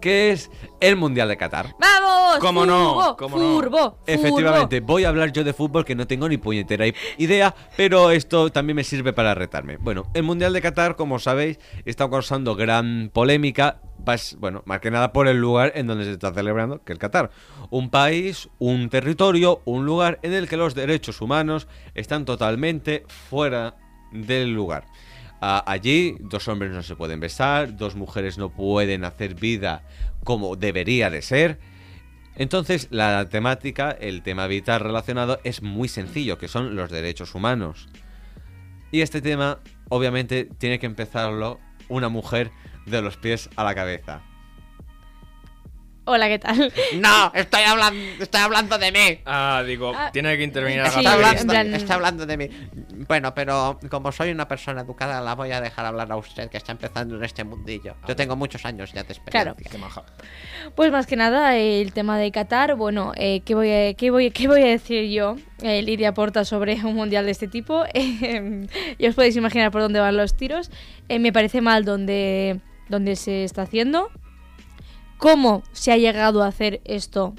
[0.02, 1.76] que es el Mundial de Qatar.
[1.80, 2.40] ¡Vamos!
[2.40, 2.94] ¿Cómo no?
[2.94, 3.18] ¡Furbo!
[3.18, 3.44] ¿Cómo no?
[3.56, 3.98] ¡Furbo!
[4.08, 6.86] Efectivamente, voy a hablar yo de fútbol que no tengo ni puñetera
[7.18, 9.78] idea, pero esto también me sirve para retarme.
[9.78, 14.92] Bueno, el Mundial de Qatar, como sabéis, está causando gran polémica, pas- bueno, más que
[14.92, 17.30] nada por el lugar en donde se está celebrando, que es Qatar.
[17.70, 23.76] Un país, un territorio, un lugar en el que los derechos humanos están totalmente fuera
[24.12, 24.86] del lugar.
[25.46, 29.84] Allí dos hombres no se pueden besar, dos mujeres no pueden hacer vida
[30.24, 31.60] como debería de ser.
[32.36, 37.90] Entonces, la temática, el tema vital relacionado es muy sencillo, que son los derechos humanos.
[38.90, 42.52] Y este tema, obviamente, tiene que empezarlo una mujer
[42.86, 44.22] de los pies a la cabeza.
[46.06, 46.72] Hola, ¿qué tal?
[47.00, 49.20] No, estoy hablando, estoy hablando de mí.
[49.26, 52.50] Ah, digo, Ah, tiene que intervenir sí, Agatha Está hablando, plan- está hablando de mí.
[53.08, 56.58] Bueno, pero como soy una persona educada, la voy a dejar hablar a usted, que
[56.58, 57.96] está empezando en este mundillo.
[58.06, 59.56] Yo tengo muchos años ya de experiencia.
[59.72, 60.04] Qué maja.
[60.76, 64.32] Pues más que nada, el tema de Qatar, bueno, eh, ¿qué, voy a, qué, voy,
[64.32, 67.84] ¿qué voy a decir yo, eh, Lidia Porta, sobre un mundial de este tipo?
[67.96, 68.68] Eh,
[69.00, 70.70] ya os podéis imaginar por dónde van los tiros.
[71.08, 74.10] Eh, me parece mal donde, donde se está haciendo.
[75.24, 77.34] ¿Cómo se ha llegado a hacer esto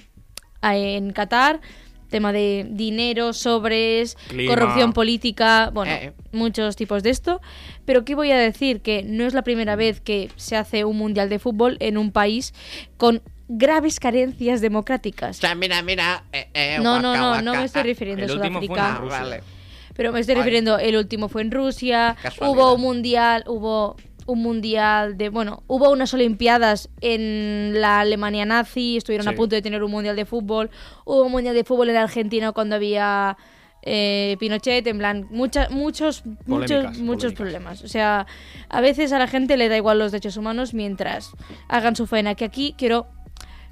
[0.62, 1.60] en Qatar?
[2.08, 4.54] Tema de dinero, sobres, Clima.
[4.54, 6.12] corrupción política, bueno, Eh.
[6.32, 7.42] muchos tipos de esto.
[7.84, 8.80] Pero ¿qué voy a decir?
[8.80, 12.10] Que no es la primera vez que se hace un mundial de fútbol en un
[12.10, 12.54] país
[12.96, 15.36] con graves carencias democráticas.
[15.36, 16.24] O sea, mira, mira.
[16.32, 18.96] eh, eh, No, no, no, no me estoy refiriendo a fue en Sudáfrica.
[18.98, 19.40] Rusia.
[19.94, 20.40] Pero me estoy Ay.
[20.40, 25.90] refiriendo, el último fue en Rusia, hubo un mundial, hubo un mundial de, bueno, hubo
[25.90, 30.70] unas olimpiadas en la Alemania nazi, estuvieron a punto de tener un mundial de fútbol,
[31.04, 33.36] hubo un mundial de fútbol en Argentina cuando había
[33.82, 37.82] eh, Pinochet, en plan, mucha- muchos, muchos, Polémicas, muchos problemas.
[37.82, 38.26] O sea,
[38.70, 41.32] a veces a la gente le da igual los derechos humanos mientras
[41.68, 43.06] hagan su faena, que aquí quiero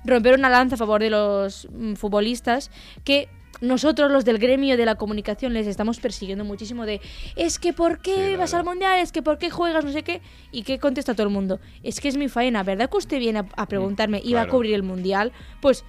[0.05, 2.71] romper una lanza a favor de los mm, futbolistas
[3.05, 3.29] que
[3.61, 7.01] nosotros los del gremio de la comunicación les estamos persiguiendo muchísimo de
[7.37, 10.03] es que por qué Sí, vas al mundial, es que por qué juegas, no sé
[10.03, 11.61] qué, y qué contesta todo el mundo.
[11.83, 14.49] Es que es mi faena, ¿verdad que usted viene a, a preguntarme y va a
[14.49, 15.33] cubrir el mundial?
[15.61, 15.85] Pues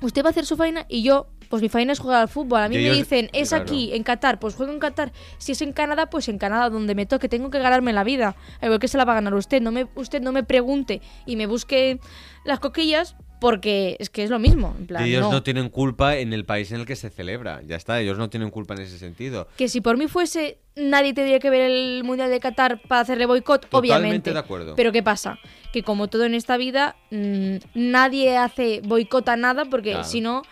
[0.00, 2.60] usted va a hacer su faena y yo, pues mi faena es jugar al fútbol.
[2.60, 3.64] A mí me dicen, es claro.
[3.64, 5.12] aquí, en Qatar, pues juego en Qatar.
[5.38, 8.36] Si es en Canadá, pues en Canadá, donde me toque, tengo que ganarme la vida.
[8.60, 9.62] Al igual que se la va a ganar usted.
[9.62, 12.00] No me, usted no me pregunte y me busque
[12.44, 14.74] las coquillas porque es que es lo mismo.
[14.78, 15.32] En plan, Y ellos no.
[15.32, 15.42] no.
[15.42, 17.60] tienen culpa en el país en el que se celebra.
[17.66, 19.48] Ya está, ellos no tienen culpa en ese sentido.
[19.56, 23.26] Que si por mí fuese, nadie tendría que ver el Mundial de Qatar para hacerle
[23.26, 24.32] boicot, obviamente.
[24.32, 24.74] de acuerdo.
[24.76, 25.38] Pero ¿qué pasa?
[25.72, 30.04] Que como todo en esta vida, mm, nadie hace boicot a nada porque Claro.
[30.04, 30.42] si no,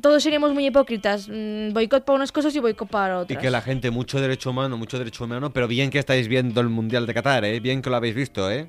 [0.00, 1.28] todos seríamos muy hipócritas.
[1.28, 3.38] Mm, boicot para unas cosas y boicot para Y otras.
[3.42, 6.68] que la gente, mucho derecho humano, mucho derecho humano, pero bien que estáis viendo el
[6.68, 7.60] Mundial de Qatar, ¿eh?
[7.60, 8.68] Bien que lo habéis visto, ¿eh?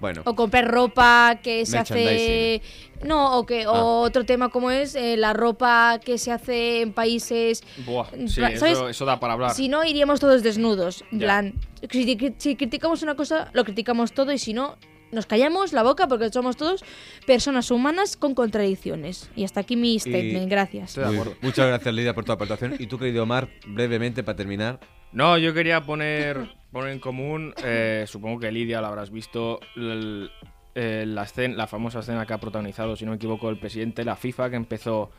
[0.00, 0.22] Bueno.
[0.24, 2.62] O comprar ropa que se hace...
[3.02, 3.72] No, o que Ah.
[3.72, 7.62] o otro tema como es eh, la ropa que se hace en países...
[7.84, 8.62] Buah, sí, ¿sabes?
[8.62, 9.50] eso, eso da para hablar.
[9.52, 11.04] Si no, iríamos todos desnudos.
[11.12, 11.54] En plan,
[11.90, 14.76] si, si criticamos una cosa, lo criticamos todo y si no,
[15.14, 16.84] nos callamos la boca porque somos todos
[17.26, 19.30] personas humanas con contradicciones.
[19.36, 20.90] Y hasta aquí mi statement, gracias.
[20.90, 21.38] Estoy de Muy- acuerdo.
[21.42, 22.76] muchas gracias, Lidia, por tu aportación.
[22.78, 24.80] Y tú, querido Omar, brevemente para terminar.
[25.12, 30.30] No, yo quería poner, poner en común, eh, supongo que Lidia la habrás visto, el-
[30.74, 34.06] la, escena, la famosa escena que ha protagonizado, si no me equivoco, el presidente de
[34.06, 35.12] la FIFA, que empezó,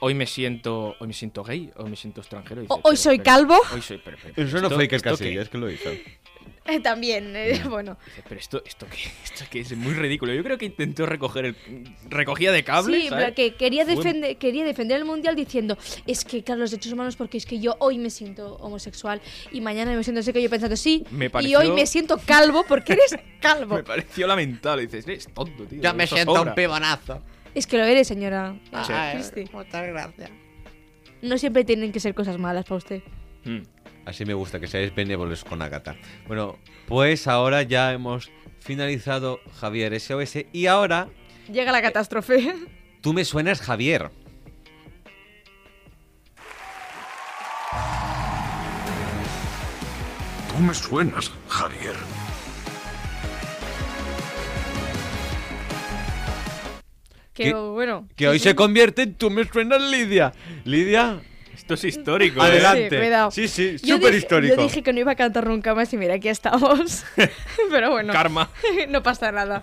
[0.00, 2.62] hoy me siento, hoy me siento gay, hoy me siento extranjero.
[2.62, 3.56] y dice, hoy soy calvo.
[3.72, 5.00] Hoy soy, pero- Eso no ¿esto- fue Iker?
[5.02, 5.88] Casillas, que lo hizo.
[6.68, 7.96] Eh, También, eh, bueno.
[8.04, 10.34] Dice, pero esto, esto qué, esto qué es muy ridículo.
[10.34, 11.56] Yo creo que intentó recoger el
[12.08, 13.02] recogía de cables.
[13.02, 13.24] Sí, ¿sabes?
[13.24, 15.76] pero que quería defender, quería defender el mundial diciendo
[16.06, 19.60] es que claro, los derechos humanos porque es que yo hoy me siento homosexual y
[19.60, 22.92] mañana me siento así que yo pensando sí Me y hoy me siento calvo porque
[22.94, 23.76] eres calvo.
[23.76, 24.82] Me pareció lamentable.
[24.82, 25.80] Dices, eres tonto, tío.
[25.80, 26.50] Yo me siento sobra".
[26.50, 27.22] un pibonazo.
[27.54, 28.54] Es que lo eres, señora.
[28.86, 28.92] Sí.
[28.92, 29.44] Ay, Cristi.
[29.52, 30.30] muchas gracias.
[31.22, 33.02] No siempre tienen que ser cosas malas para usted.
[33.44, 33.62] Mm.
[34.08, 35.94] Así me gusta, que seáis benévolos con Agatha.
[36.26, 41.08] Bueno, pues ahora ya hemos finalizado Javier SOS y ahora
[41.52, 42.54] Llega la catástrofe.
[43.02, 44.10] tú me suenas Javier.
[50.50, 51.94] Tú me suenas, Javier.
[57.34, 58.08] Que Que- bueno.
[58.16, 60.32] Que hoy sí, se convierte en tú me suenas Lidia.
[60.64, 61.20] Lidia,
[61.58, 62.40] Esto es histórico.
[62.40, 62.46] ¿eh?
[62.46, 62.88] adelante.
[62.88, 63.30] Sí, cuidado.
[63.32, 64.54] Sí, sí, súper histórico.
[64.54, 67.04] Yo dije que no iba a cantar nunca más y mira, aquí estamos.
[67.70, 68.12] Pero bueno.
[68.12, 68.48] Karma.
[68.88, 69.62] no pasa nada.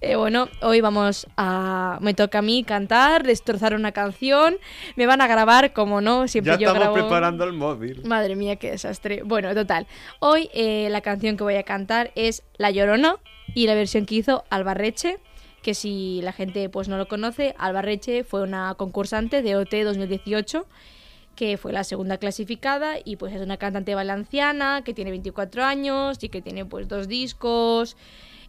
[0.00, 1.98] Eh, bueno, hoy vamos a.
[2.00, 4.56] Me toca a mí cantar, destrozar una canción.
[4.96, 7.08] Me van a grabar, como no, siempre Ya yo estamos grabo.
[7.08, 8.02] preparando el móvil.
[8.04, 9.22] Madre mía, qué desastre.
[9.24, 9.86] Bueno, total.
[10.18, 13.16] Hoy eh, la canción que voy a cantar es La Llorona
[13.54, 15.18] y la versión que hizo Albarreche,
[15.62, 20.66] que si la gente pues no lo conoce, Albarreche fue una concursante de OT 2018
[21.38, 26.18] que fue la segunda clasificada y pues es una cantante valenciana que tiene 24 años
[26.24, 27.96] y que tiene pues dos discos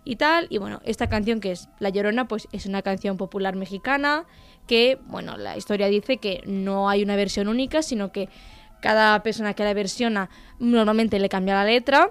[0.04, 0.48] y tal.
[0.50, 4.26] Y bueno, esta canción que es La Llorona pues es una canción popular mexicana
[4.66, 8.28] que, bueno, la historia dice que no hay una versión única, sino que
[8.82, 12.10] cada persona que la versiona normalmente le cambia la letra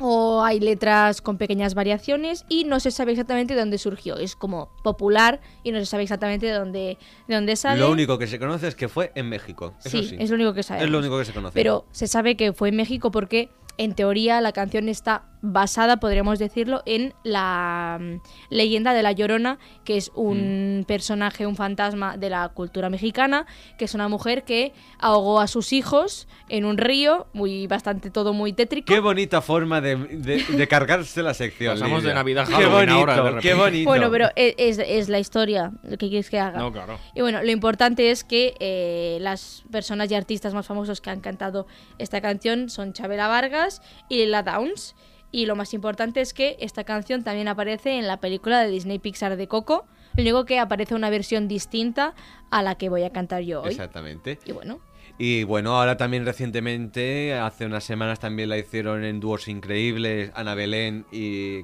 [0.00, 4.16] o hay letras con pequeñas variaciones y no se sabe exactamente de dónde surgió.
[4.16, 7.80] Es como popular y no se sabe exactamente de dónde, de dónde sale.
[7.80, 9.74] Lo único que se conoce es que fue en México.
[9.84, 10.16] Eso sí.
[10.18, 10.86] es lo único que sabemos.
[10.86, 11.54] Es lo único que se conoce.
[11.54, 16.38] Pero se sabe que fue en México porque, en teoría, la canción está basada, podríamos
[16.38, 18.14] decirlo, en la mm,
[18.48, 20.84] leyenda de La Llorona, que es un Mm.
[20.84, 23.44] personaje, un fantasma de la cultura mexicana,
[23.78, 28.32] que es una mujer que ahogó a sus hijos en un río, muy bastante todo
[28.32, 28.86] muy tétrico.
[28.92, 31.74] Qué bonita forma de, de- de cargarse la sección.
[31.74, 32.08] Pasamos Lidia.
[32.10, 33.42] de Navidad a Qué bonito, ahora, de repente.
[33.48, 33.88] qué bonito.
[33.90, 36.58] Bueno, pero e- es, es la historia, lo que quieres que haga.
[36.58, 36.98] No, claro.
[37.14, 41.20] Y bueno, lo importante es que eh, las personas y artistas más famosos que han
[41.20, 41.66] cantado
[41.98, 44.94] esta canción son Chabela Vargas y Lila Downs.
[45.34, 49.00] Y lo más importante es que esta canción también aparece en la película de Disney
[49.00, 49.84] Pixar de Coco.
[50.16, 52.14] Único que aparece una versión distinta
[52.52, 53.70] a la que voy a cantar yo hoy.
[53.70, 54.38] Exactamente.
[54.44, 54.78] Y bueno,
[55.16, 60.54] Y bueno, ahora también recientemente, hace unas semanas también la hicieron en dúos increíbles, Ana
[60.54, 61.60] Belén y...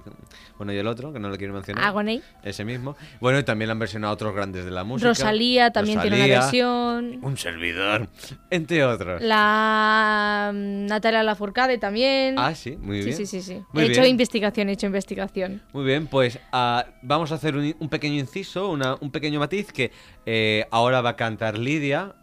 [0.57, 1.83] Bueno, y el otro, que no lo quiero mencionar.
[1.85, 2.21] Agony.
[2.45, 2.95] Ese mismo.
[3.19, 5.09] Bueno, y también la han versionado otros grandes de la música.
[5.09, 7.19] Rosalía también tiene una versión.
[7.23, 8.09] Un servidor.
[8.51, 9.23] Entre otros.
[9.23, 12.35] La mm, Natalia Lafourcade también.
[12.39, 13.17] Ah, sí, muy sí, bien.
[13.17, 13.63] sí, sí, sí.
[13.73, 15.63] Muy he hecho investigación, he hecho investigación.
[15.73, 19.73] Muy bien, pues ah, vamos a hacer un, un pequeño inciso, una- un pequeño matiz
[19.73, 19.91] que
[20.27, 22.15] eh, ahora va a cantar Lidia,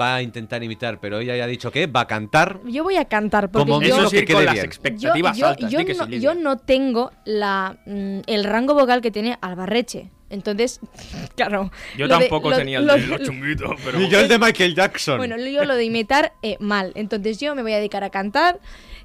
[0.00, 2.60] va a intentar imitar, pero ella ya ha dicho que va a cantar.
[2.66, 3.96] Yo voy a cantar porque Como yo...
[3.98, 4.64] Eso sí, quede con las bien.
[4.64, 5.70] yo, expectativas yo- altas.
[5.70, 10.10] yo que no, yo no tengo la, mm, el rango vocal que tiene Albarreche.
[10.30, 10.80] Entonces,
[11.36, 11.70] claro.
[11.96, 14.00] Yo de- tampoco lo- tenía el lo- de los chunguitos, pero...
[14.00, 15.18] Y yo el de Michael Jackson.
[15.18, 16.92] Bueno, yo lo de imitar eh, mal.
[16.94, 18.58] Entonces yo me voy a dedicar a cantar,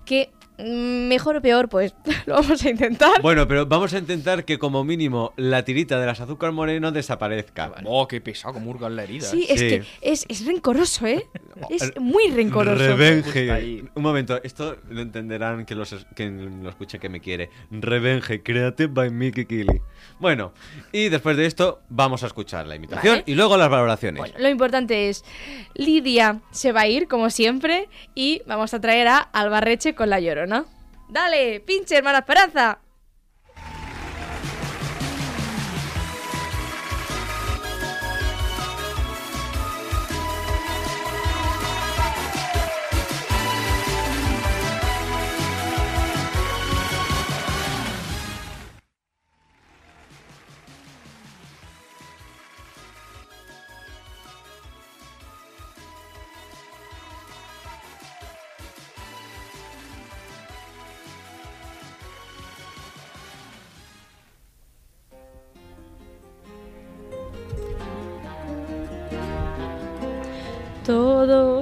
[0.06, 0.32] que
[0.63, 1.93] mejor o peor, pues
[2.26, 3.22] lo vamos a intentar.
[3.22, 7.72] Bueno, pero vamos a intentar que como mínimo la tirita de las azúcar moreno desaparezca.
[7.86, 9.28] Oh, qué pesado, como hurga en la herida.
[9.28, 9.54] Sí, eh.
[9.54, 9.67] es Sí.
[9.69, 11.26] que es, es rencoroso, ¿eh?
[11.69, 12.78] Es muy rencoroso.
[12.78, 13.52] Revenge.
[13.52, 13.84] ahí.
[13.93, 17.50] Un momento, esto lo entenderán que los, quien lo escuche que me quiere.
[17.69, 19.82] Revenge, created by Mickey Kelly.
[20.19, 20.54] Bueno,
[20.91, 23.24] y después de esto vamos a escuchar la imitación Vale.
[23.26, 24.19] y luego las valoraciones.
[24.19, 25.24] Bueno, lo importante es,
[25.76, 30.19] Lidia se va a ir, como siempre, y vamos a traer a Albarreche con la
[30.19, 30.48] llorona.
[31.07, 32.79] Dale, pinche hermana Esperanza.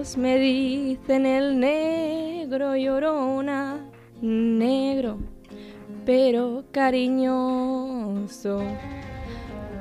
[0.08, 3.78] Todos me dicen el negro llorona,
[4.22, 5.18] negro,
[6.06, 8.62] pero cariñoso.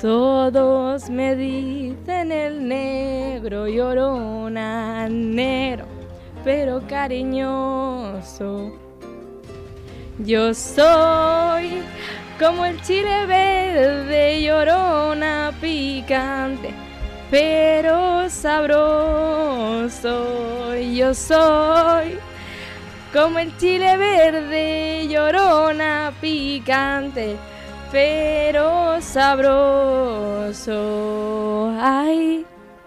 [0.03, 5.85] Todos me dicen el negro llorona, negro,
[6.43, 8.73] pero cariñoso.
[10.19, 11.83] Yo soy
[12.41, 16.71] como el chile verde, llorona picante,
[17.31, 18.75] pero sabroso.
[20.75, 22.19] Yo soy
[23.13, 27.37] como el chile verde, llorona picante,
[27.91, 30.75] pero sabroso.
[31.81, 32.45] Ay,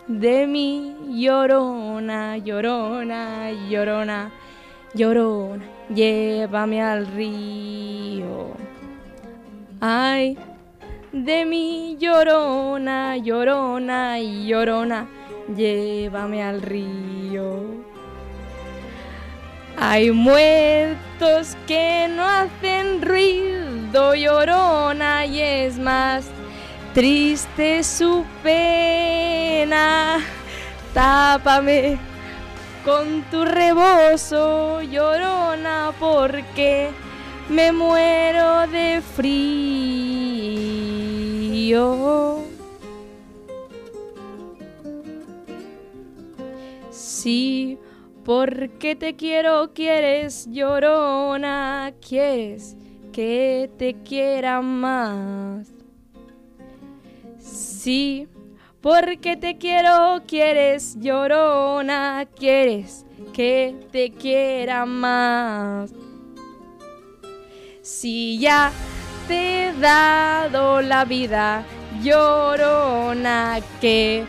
[0.07, 4.31] de mi llorona, llorona, llorona,
[4.93, 8.51] llorona, llévame al río.
[9.81, 10.37] Ay,
[11.11, 15.07] de mi llorona, llorona, llorona,
[15.55, 17.63] llévame al río.
[19.77, 26.25] Hay muertos que no hacen ruido, llorona, y es más
[26.93, 30.19] triste su pena.
[30.93, 31.97] Tápame
[32.85, 36.89] con tu rebozo, llorona, porque
[37.47, 40.88] me muero de frío.
[46.89, 47.77] Sí,
[48.25, 52.75] porque te quiero, quieres, llorona, quieres
[53.11, 55.67] que te quiera más.
[57.39, 58.27] Sí,
[58.81, 65.91] porque te quiero, quieres, llorona, quieres que te quiera más.
[67.83, 68.71] Si ya
[69.29, 71.63] te he dado la vida,
[72.01, 74.25] llorona, que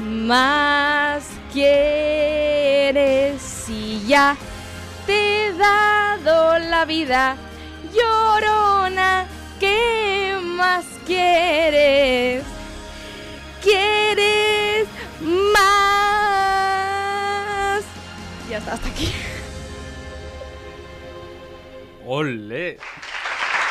[0.00, 3.42] más quieres?
[3.42, 4.36] Si ya
[5.04, 7.36] te he dado la vida,
[7.92, 9.26] llorona,
[9.58, 12.44] ¿qué más quieres?
[13.60, 14.86] ¿Quieres
[15.50, 15.72] más?
[18.48, 19.12] Ya está, hasta aquí.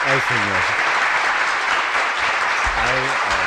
[0.07, 0.61] Ay, señor.
[2.85, 3.45] Ay, ay.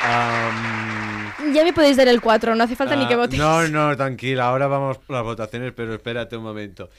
[1.54, 3.40] Ya me podéis dar el 4, no hace falta ni que ah, votéis.
[3.40, 4.48] No, no, tranquila.
[4.48, 6.90] Ahora vamos por las votaciones, pero espérate un momento.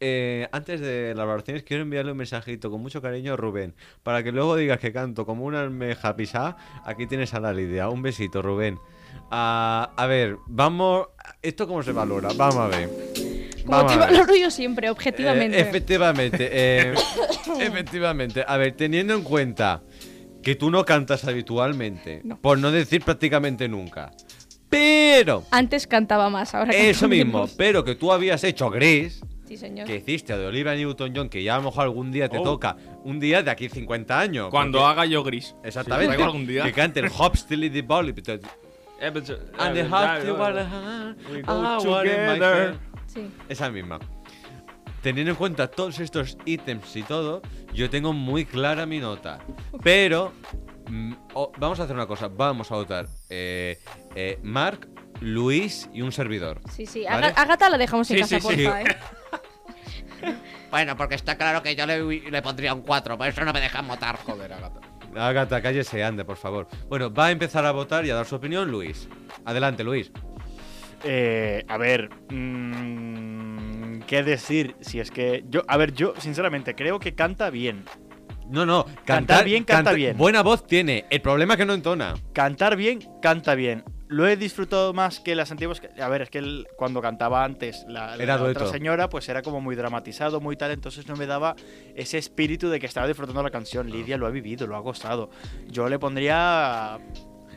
[0.00, 3.74] Eh, antes de las valoraciones, quiero enviarle un mensajito con mucho cariño a Rubén.
[4.02, 6.56] Para que luego digas que canto como una almeja pisá.
[6.84, 7.88] Aquí tienes a la Lidia.
[7.88, 8.78] Un besito, Rubén.
[9.30, 11.08] Ah, a ver, vamos.
[11.40, 12.30] ¿Esto cómo se valora?
[12.36, 13.21] Vamos a ver.
[13.64, 15.58] Como Vamos te valoro yo siempre, objetivamente.
[15.58, 16.94] Eh, efectivamente, eh,
[17.60, 18.44] efectivamente.
[18.46, 19.82] A ver, teniendo en cuenta
[20.42, 22.38] que tú no cantas habitualmente, No.
[22.40, 24.10] por no decir prácticamente nunca,
[24.68, 27.54] pero Antes cantaba más, ahora eso mismo, menos.
[27.56, 29.86] pero que tú habías hecho Gris, Sí, señor.
[29.86, 32.42] que hiciste de Olivia Newton-John, que ya a lo mejor algún día te Oh.
[32.42, 34.48] toca, un día de aquí 50 años.
[34.50, 35.54] Cuando porque- haga yo gris.
[35.62, 36.20] Exactamente.
[36.22, 36.64] Algún día.
[36.64, 38.08] Que cante el Hop Still the Ball.
[38.08, 38.14] Eh,
[39.58, 40.36] And the Hop Still
[42.06, 42.74] ya,
[43.12, 43.30] Sí.
[43.48, 43.98] Esa misma.
[45.02, 47.42] Teniendo en cuenta todos estos ítems y todo,
[47.74, 49.40] yo tengo muy clara mi nota.
[49.82, 50.32] Pero
[50.88, 51.14] mm,
[51.58, 52.28] vamos a hacer una cosa.
[52.28, 53.78] Vamos a votar eh,
[54.14, 54.88] eh, Mark,
[55.20, 56.60] Luis y un servidor.
[56.70, 57.04] Sí, sí.
[57.06, 58.64] Agata la dejamos en Sí, casa, sí, sí.
[58.64, 58.96] porfa, ¿eh?
[60.70, 63.60] Bueno, porque está claro que yo le, le pondría un 4, por eso no me
[63.60, 64.16] dejan votar.
[64.24, 64.80] Joder, Agata.
[65.14, 66.66] Agatha, cállese, ande, por favor.
[66.88, 69.06] Bueno, va a empezar a votar y a dar su opinión Luis.
[69.44, 70.10] Adelante, Luis.
[71.04, 74.76] Eh, a ver, mm, ¿qué decir?
[74.80, 77.84] Si es que yo, a ver, yo sinceramente creo que canta bien.
[78.48, 80.16] No, no, Cantar cantar, bien, canta bien.
[80.16, 81.06] Buena voz tiene.
[81.10, 82.14] El problema es que no entona.
[82.34, 83.84] Cantar bien, canta bien.
[84.08, 85.80] Lo he disfrutado más que las antiguas.
[85.98, 89.74] A ver, es que él, cuando cantaba antes la, otra señora, pues era como muy
[89.74, 90.70] dramatizado, muy tal.
[90.70, 91.56] Entonces no me daba
[91.94, 93.90] ese espíritu de que estaba disfrutando la canción.
[93.90, 95.30] Lidia lo ha vivido, lo ha gozado.
[95.68, 96.98] Yo le pondría.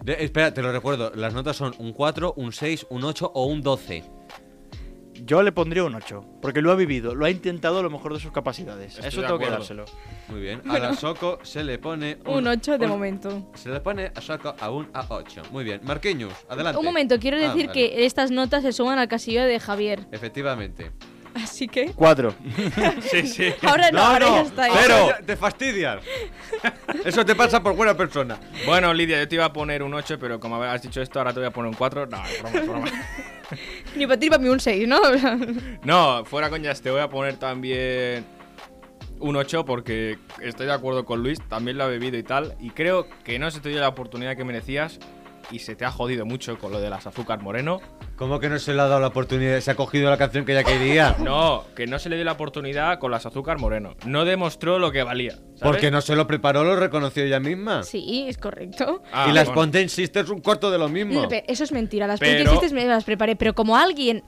[0.05, 1.11] De- espera, te lo recuerdo.
[1.15, 4.03] Las notas son un 4, un 6, un 8 o un 12.
[5.23, 6.23] Yo le pondría un 8.
[6.41, 8.93] Porque lo ha vivido, lo ha intentado a lo mejor de sus capacidades.
[8.95, 9.57] Estoy Eso de tengo que acuerdo.
[9.63, 9.85] dárselo.
[10.27, 10.61] Muy bien.
[10.69, 13.49] A la Soco se le pone Un 8 de un- momento.
[13.55, 15.49] Se le pone a Soco a un A8.
[15.51, 15.80] Muy bien.
[15.84, 16.77] Marqueños, adelante.
[16.80, 17.73] Un momento, quiero Ah, decir vale.
[17.73, 20.05] que estas notas se suman al casillo de Javier.
[20.11, 20.91] Efectivamente.
[21.34, 21.91] Así que.
[21.93, 22.34] 4.
[23.01, 23.53] Sí, sí.
[23.61, 24.67] Ahora no, ahora ya está.
[24.73, 26.01] Pero Pero- te fastidias.
[27.06, 28.39] Eso te pasa por buena persona.
[28.66, 31.34] Bueno, Lidia, yo te iba a poner un 8, pero como has dicho esto, ahora
[31.34, 32.08] te voy a poner un 4.
[32.08, 32.88] No, es broma, es broma.
[33.95, 34.99] Ni para ti para mí un 6, ¿no?
[35.84, 38.26] No, fuera coñas, te voy a poner también
[39.20, 42.56] un 8 porque estoy de acuerdo con Luis, también lo ha bebido y tal.
[42.60, 44.99] Y creo que no se te dio la oportunidad que merecías
[45.51, 47.82] y se te ha jodido mucho con lo de las azúcar moreno.
[48.16, 49.59] ¿Cómo que no se le ha dado la oportunidad?
[49.59, 51.16] ¿Se ha cogido la canción que ella quería?
[51.26, 53.95] No, que no se le dio la oportunidad con las azúcar moreno.
[54.05, 55.32] No demostró lo que valía.
[55.34, 55.59] ¿sabes?
[55.61, 57.84] Porque no se lo preparó, lo reconoció ella misma.
[57.84, 59.03] Sí, es correcto.
[59.11, 59.61] Ah, y las bueno.
[59.61, 61.28] Ponte Sisters un cuarto de lo mismo.
[61.47, 62.74] Eso es mentira, las Pero- Pero...
[62.74, 64.24] me las preparé, pero como alguien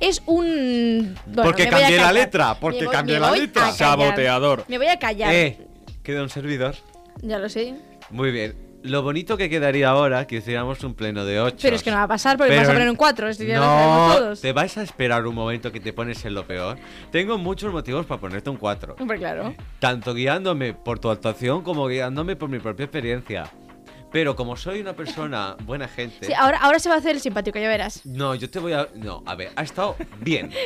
[0.00, 1.14] es un...
[1.26, 3.70] bueno, Porque cambié la letra, porque voy- cambié la letra.
[3.70, 4.64] Saboteador.
[4.66, 5.32] Me voy a callar.
[5.32, 5.58] Eh,
[6.02, 6.74] queda un servidor.
[7.22, 7.74] Ya lo sé.
[8.10, 8.69] Muy bien.
[8.82, 11.56] Lo bonito que quedaría ahora que hiciéramos un pleno de 8.
[11.60, 13.44] Pero es que no va a pasar porque Pero- vas a poner un 4, esto
[13.44, 14.40] ya lo sabemos No, todos.
[14.40, 16.78] te vais a esperar un momento que te pones en lo peor.
[17.12, 18.96] Tengo muchos motivos para ponerte un 4.
[18.98, 19.54] Hombre, claro.
[19.80, 23.50] Tanto guiándome por tu actuación como guiándome por mi propia experiencia.
[24.12, 26.26] Pero como soy una persona buena gente.
[26.26, 28.04] Sí, ahora, ahora se va a hacer el simpático, ya verás.
[28.04, 28.88] No, yo te voy a.
[28.94, 30.50] No, a ver, ha estado bien.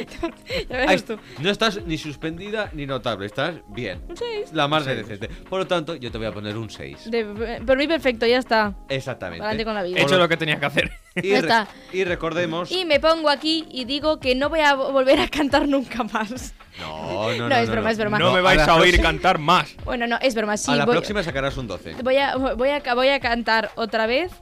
[0.68, 1.18] Ya Ha verás tú.
[1.40, 4.01] no estás ni suspendida ni notable, estás bien.
[4.09, 4.53] Un 6.
[4.53, 5.28] La más de decente.
[5.28, 7.11] Por lo tanto, yo te voy a poner un 6.
[7.11, 8.74] De, por mí perfecto, ya está.
[8.88, 9.42] Exactamente.
[9.45, 9.99] Adelante con la vida.
[9.99, 10.90] He hecho lo que tenía que hacer.
[11.17, 11.69] Y, Ya re- está.
[11.93, 12.71] y recordemos.
[12.73, 16.03] Y me pongo aquí y digo que no voy a vo- volver a cantar nunca
[16.05, 16.55] más.
[16.81, 17.49] No, no, no.
[17.51, 18.19] No, es broma, es broma.
[18.19, 19.77] No me vais a oír cantar más.
[19.85, 20.73] Bueno, no, es broma, sí.
[20.73, 21.95] a la voy, próxima sacarás un 12.
[22.03, 24.33] voy, a, voy, a, voy a cantar otra vez.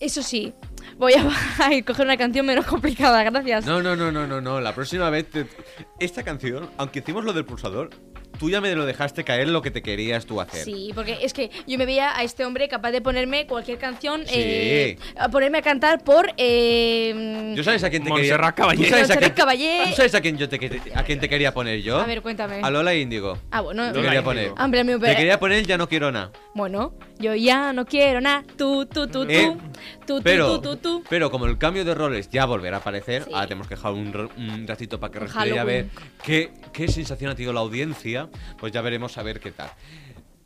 [0.00, 0.52] Eso sí,
[0.96, 1.22] voy a,
[1.58, 3.66] a coger una canción menos complicada, gracias.
[3.66, 4.60] No, no, no, no, no, no.
[4.60, 5.28] La próxima vez.
[5.30, 5.46] te-
[5.98, 7.90] Esta canción, aunque hicimos lo del pulsador,
[8.38, 10.64] tú ya me lo dejaste caer lo que te querías tú hacer.
[10.64, 14.22] Sí, porque es que yo me veía a este hombre capaz de ponerme cualquier canción,
[14.26, 14.32] Sí.
[14.34, 16.32] eh, a ponerme a cantar por...
[16.36, 18.64] Eh, ¿Yo sabes a quién te Montserrat quería?
[18.64, 18.84] Caballé.
[18.84, 19.80] ¿Tú sabes a quién, Caballé.
[19.90, 21.98] ¿Tú sabes a quién yo te, a quién te quería poner yo?
[21.98, 22.60] A ver, cuéntame.
[22.62, 23.38] A Lola Índigo.
[23.50, 23.92] Ah, bueno.
[23.92, 24.52] Te quería poner.
[24.58, 26.30] Hombre, me Te quería poner Ya no quiero nada.
[26.54, 28.44] Bueno, yo ya no quiero nada.
[28.56, 29.30] Tú, tú, tú, tú.
[29.30, 29.54] Eh,
[30.06, 31.04] tú, tú, Pero, tú, tú, tú.
[31.08, 33.30] pero como el cambio de roles ya volverá a aparecer, Sí.
[33.32, 35.86] ahora tenemos que dejar un, r- un ratito para que respire y a ver
[36.24, 38.27] qué, qué sensación ha tenido la audiencia,
[38.58, 39.70] pues ya veremos a ver qué tal.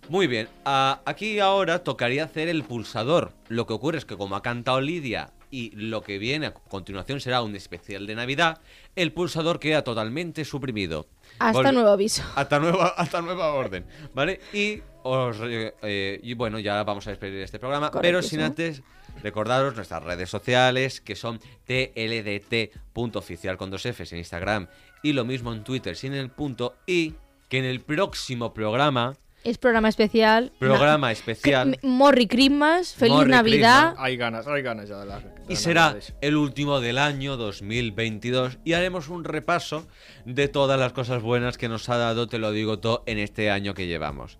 [0.09, 3.33] Muy bien, aquí ahora tocaría hacer el pulsador.
[3.49, 7.21] Lo que ocurre es que como ha cantado Lidia y lo que viene a continuación
[7.21, 8.61] será un especial de Navidad,
[8.97, 11.07] el pulsador queda totalmente suprimido.
[11.39, 12.23] Hasta Volve- nuevo aviso.
[12.35, 14.41] hasta nueva, hasta nueva orden, ¿vale?
[14.53, 18.83] Y, os, eh, eh, y bueno, ya vamos a despedir este programa, pero sin antes
[19.23, 24.67] recordaros nuestras redes sociales, que son tldt.oficial con dos Fs en Instagram
[25.03, 27.15] y lo mismo en Twitter sin el punto y
[27.53, 30.53] que en el próximo programa, Es programa especial.
[30.59, 33.95] programa Na- especial, Morri Christmas, feliz Morri Navidad.
[33.99, 38.73] Hay ganas, hay ganas ya de de y será el último del año 2022 y
[38.73, 39.87] haremos un repaso
[40.25, 43.51] de todas las cosas buenas que nos ha dado, te lo digo todo, en este
[43.51, 44.39] año que llevamos.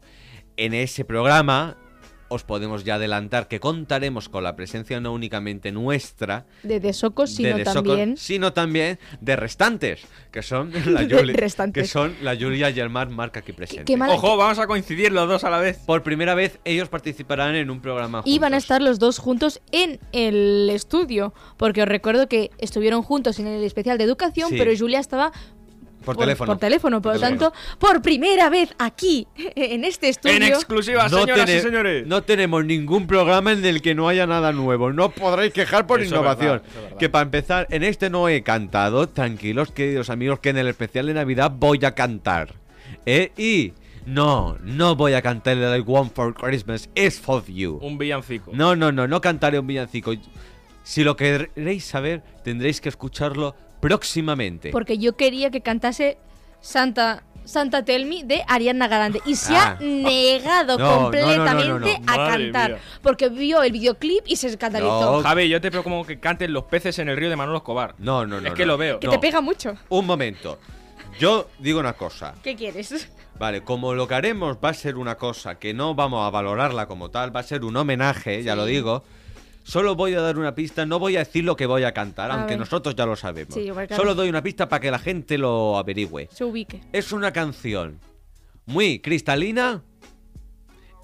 [0.57, 1.77] En ese programa
[2.33, 7.37] os podemos ya adelantar que contaremos con la presencia no únicamente nuestra, De Desocos, de
[7.37, 8.17] sino The Soccer, también.
[8.17, 11.83] sino también de restantes, que son la De Julia, restantes.
[11.83, 13.53] que son la Julia y el Mar Marca aquí
[13.85, 15.79] qué mala- Ojo, vamos a coincidir los dos a la vez.
[15.87, 18.65] Por primera vez ellos participarán en un programa Y van a juntos.
[18.65, 21.35] estar los dos juntos en el estudio.
[21.57, 24.57] Porque os recuerdo que estuvieron juntos en el especial de educación, Sí.
[24.59, 25.33] pero Julia estaba
[26.03, 26.53] por teléfono.
[26.53, 30.37] Por teléfono, por lo tanto, por primera vez aquí, en este estudio.
[30.37, 32.07] En exclusiva, No señoras y señores.
[32.07, 34.93] no tenemos ningún programa en el que no haya nada nuevo.
[34.93, 36.63] No podréis quejar por Eso innovación.
[36.63, 36.97] verdad, verdad.
[36.99, 39.09] que para empezar, en este no he cantado.
[39.09, 42.55] Tranquilos, queridos amigos, que en el especial de Navidad voy a cantar.
[43.07, 43.33] ¿Eh?
[43.37, 43.73] Y
[44.07, 47.79] no, no voy a cantar el Want for Christmas is for you.
[47.83, 48.51] Un villancico.
[48.55, 50.13] No, no, no, no cantaré un villancico.
[50.85, 54.71] Si lo queréis saber, tendréis que escucharlo próximamente.
[54.71, 56.17] Porque yo quería que cantase
[56.61, 59.77] Santa Santa Tell Me de Ariana Grande y se Ah.
[59.81, 62.13] ha negado No, no, no, no, completamente no, no.
[62.13, 62.81] a Madre cantar mía.
[63.03, 65.17] porque vio el videoclip y se escandalizó.
[65.17, 65.23] No.
[65.23, 67.97] Javi, yo te veo como que canten los peces en el río de Manolo Escobar.
[67.99, 68.47] No, no, no.
[68.47, 68.73] Es que no.
[68.73, 69.01] lo veo.
[69.01, 69.15] Que No.
[69.15, 69.75] te pega mucho.
[69.89, 70.61] Un momento.
[71.19, 72.35] Yo digo una cosa.
[72.45, 73.09] ¿Qué quieres?
[73.41, 76.87] Vale, como lo que haremos va a ser una cosa que no vamos a valorarla
[76.87, 79.03] como tal, va a ser un homenaje, ya lo digo.
[79.65, 82.31] Solo voy a dar una pista, no voy a decir lo que voy a cantar,
[82.31, 82.61] A aunque ver.
[82.61, 83.55] nosotros ya lo sabemos.
[83.55, 83.95] Sí, claro.
[83.97, 86.29] Solo doy una pista para que la gente lo averigüe.
[86.33, 86.81] Se ubique.
[86.93, 88.01] Es una canción
[88.67, 89.83] muy cristalina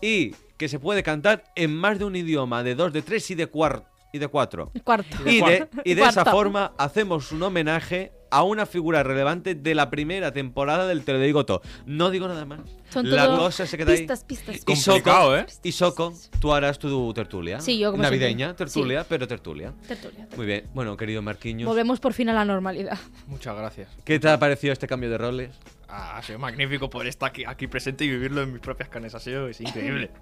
[0.01, 3.35] y que se puede cantar en más de un idioma, de dos, de tres y
[3.37, 4.73] de, cuar- y de cuatro.
[4.85, 5.17] Cuarto.
[5.25, 6.31] Y de, y de esa Cuarto.
[6.33, 11.21] forma hacemos un homenaje a una figura relevante de la primera temporada del Te lo
[11.21, 11.63] digo todo.
[11.87, 12.61] No digo nada más.
[12.91, 14.27] Son la cosa se queda pistas, ahí.
[14.27, 14.57] pistas.
[14.57, 15.47] Y Complicado, Soco, ¿eh?
[15.63, 17.61] Y Soco, tú harás tu tertulia.
[17.61, 18.67] Sí, yo como Navideña, siempre.
[18.67, 19.73] tertulia, pero tertulia.
[19.87, 20.37] Tertulia, tertulia.
[20.37, 20.65] Muy bien.
[20.75, 22.99] Bueno, querido Marquiños, Volvemos por fin a la normalidad.
[23.27, 23.89] Muchas gracias.
[24.05, 25.51] ¿qué te ha parecido este cambio de roles?
[25.89, 29.15] Ah, ha sido magnífico poder estar aquí, aquí presente y vivirlo en mis propias carnes.
[29.15, 30.11] Ha sido es increíble.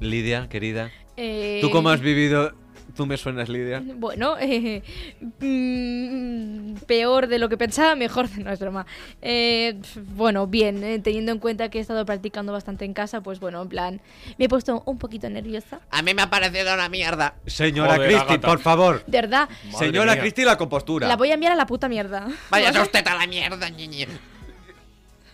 [0.00, 2.52] Lidia, querida, Eh, ¿tú cómo has vivido?
[2.96, 3.80] ¿Tú me suenas, Lidia?
[3.96, 4.82] Bueno, eh,
[5.40, 8.86] mm, peor de lo que pensaba, mejor de no es broma.
[9.22, 9.80] Eh,
[10.14, 13.62] bueno, bien, eh, teniendo en cuenta que he estado practicando bastante en casa, pues bueno,
[13.62, 14.00] en plan,
[14.36, 15.80] me he puesto un poquito nerviosa.
[15.90, 17.34] A mí me ha parecido una mierda.
[17.46, 18.40] Señora Joder, Ágata.
[18.48, 19.04] por favor.
[19.06, 20.18] De verdad, Madre Señora.
[20.18, 21.06] Cristi, la compostura.
[21.06, 22.26] la voy a enviar a la puta mierda.
[22.50, 24.06] Váyase usted a la mierda, ñiñi.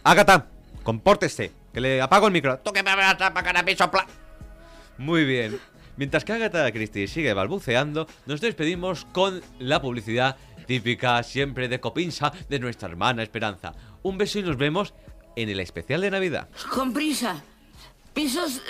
[0.03, 0.49] Ágata,
[0.83, 2.59] compórtese, que le apago el micro.
[2.59, 3.65] Tú que me vas a pagar a.
[4.99, 5.59] Muy bien.
[5.97, 10.37] Mientras que Agatha Christie sigue balbuceando, nos despedimos con la publicidad
[10.67, 13.75] típica siempre de Copinsa de nuestra hermana Esperanza.
[14.03, 14.95] Un beso y nos vemos
[15.37, 16.49] en el especial de Navidad.
[16.73, 17.43] Con prisa.
[18.13, 18.63] Pisos,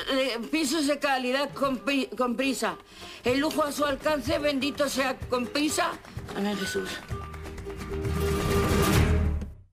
[0.51, 1.83] pisos de calidad con,
[2.17, 2.77] con prisa.
[3.25, 5.93] El lujo a su alcance, bendito sea con prisa.
[6.35, 6.89] Amén Jesús.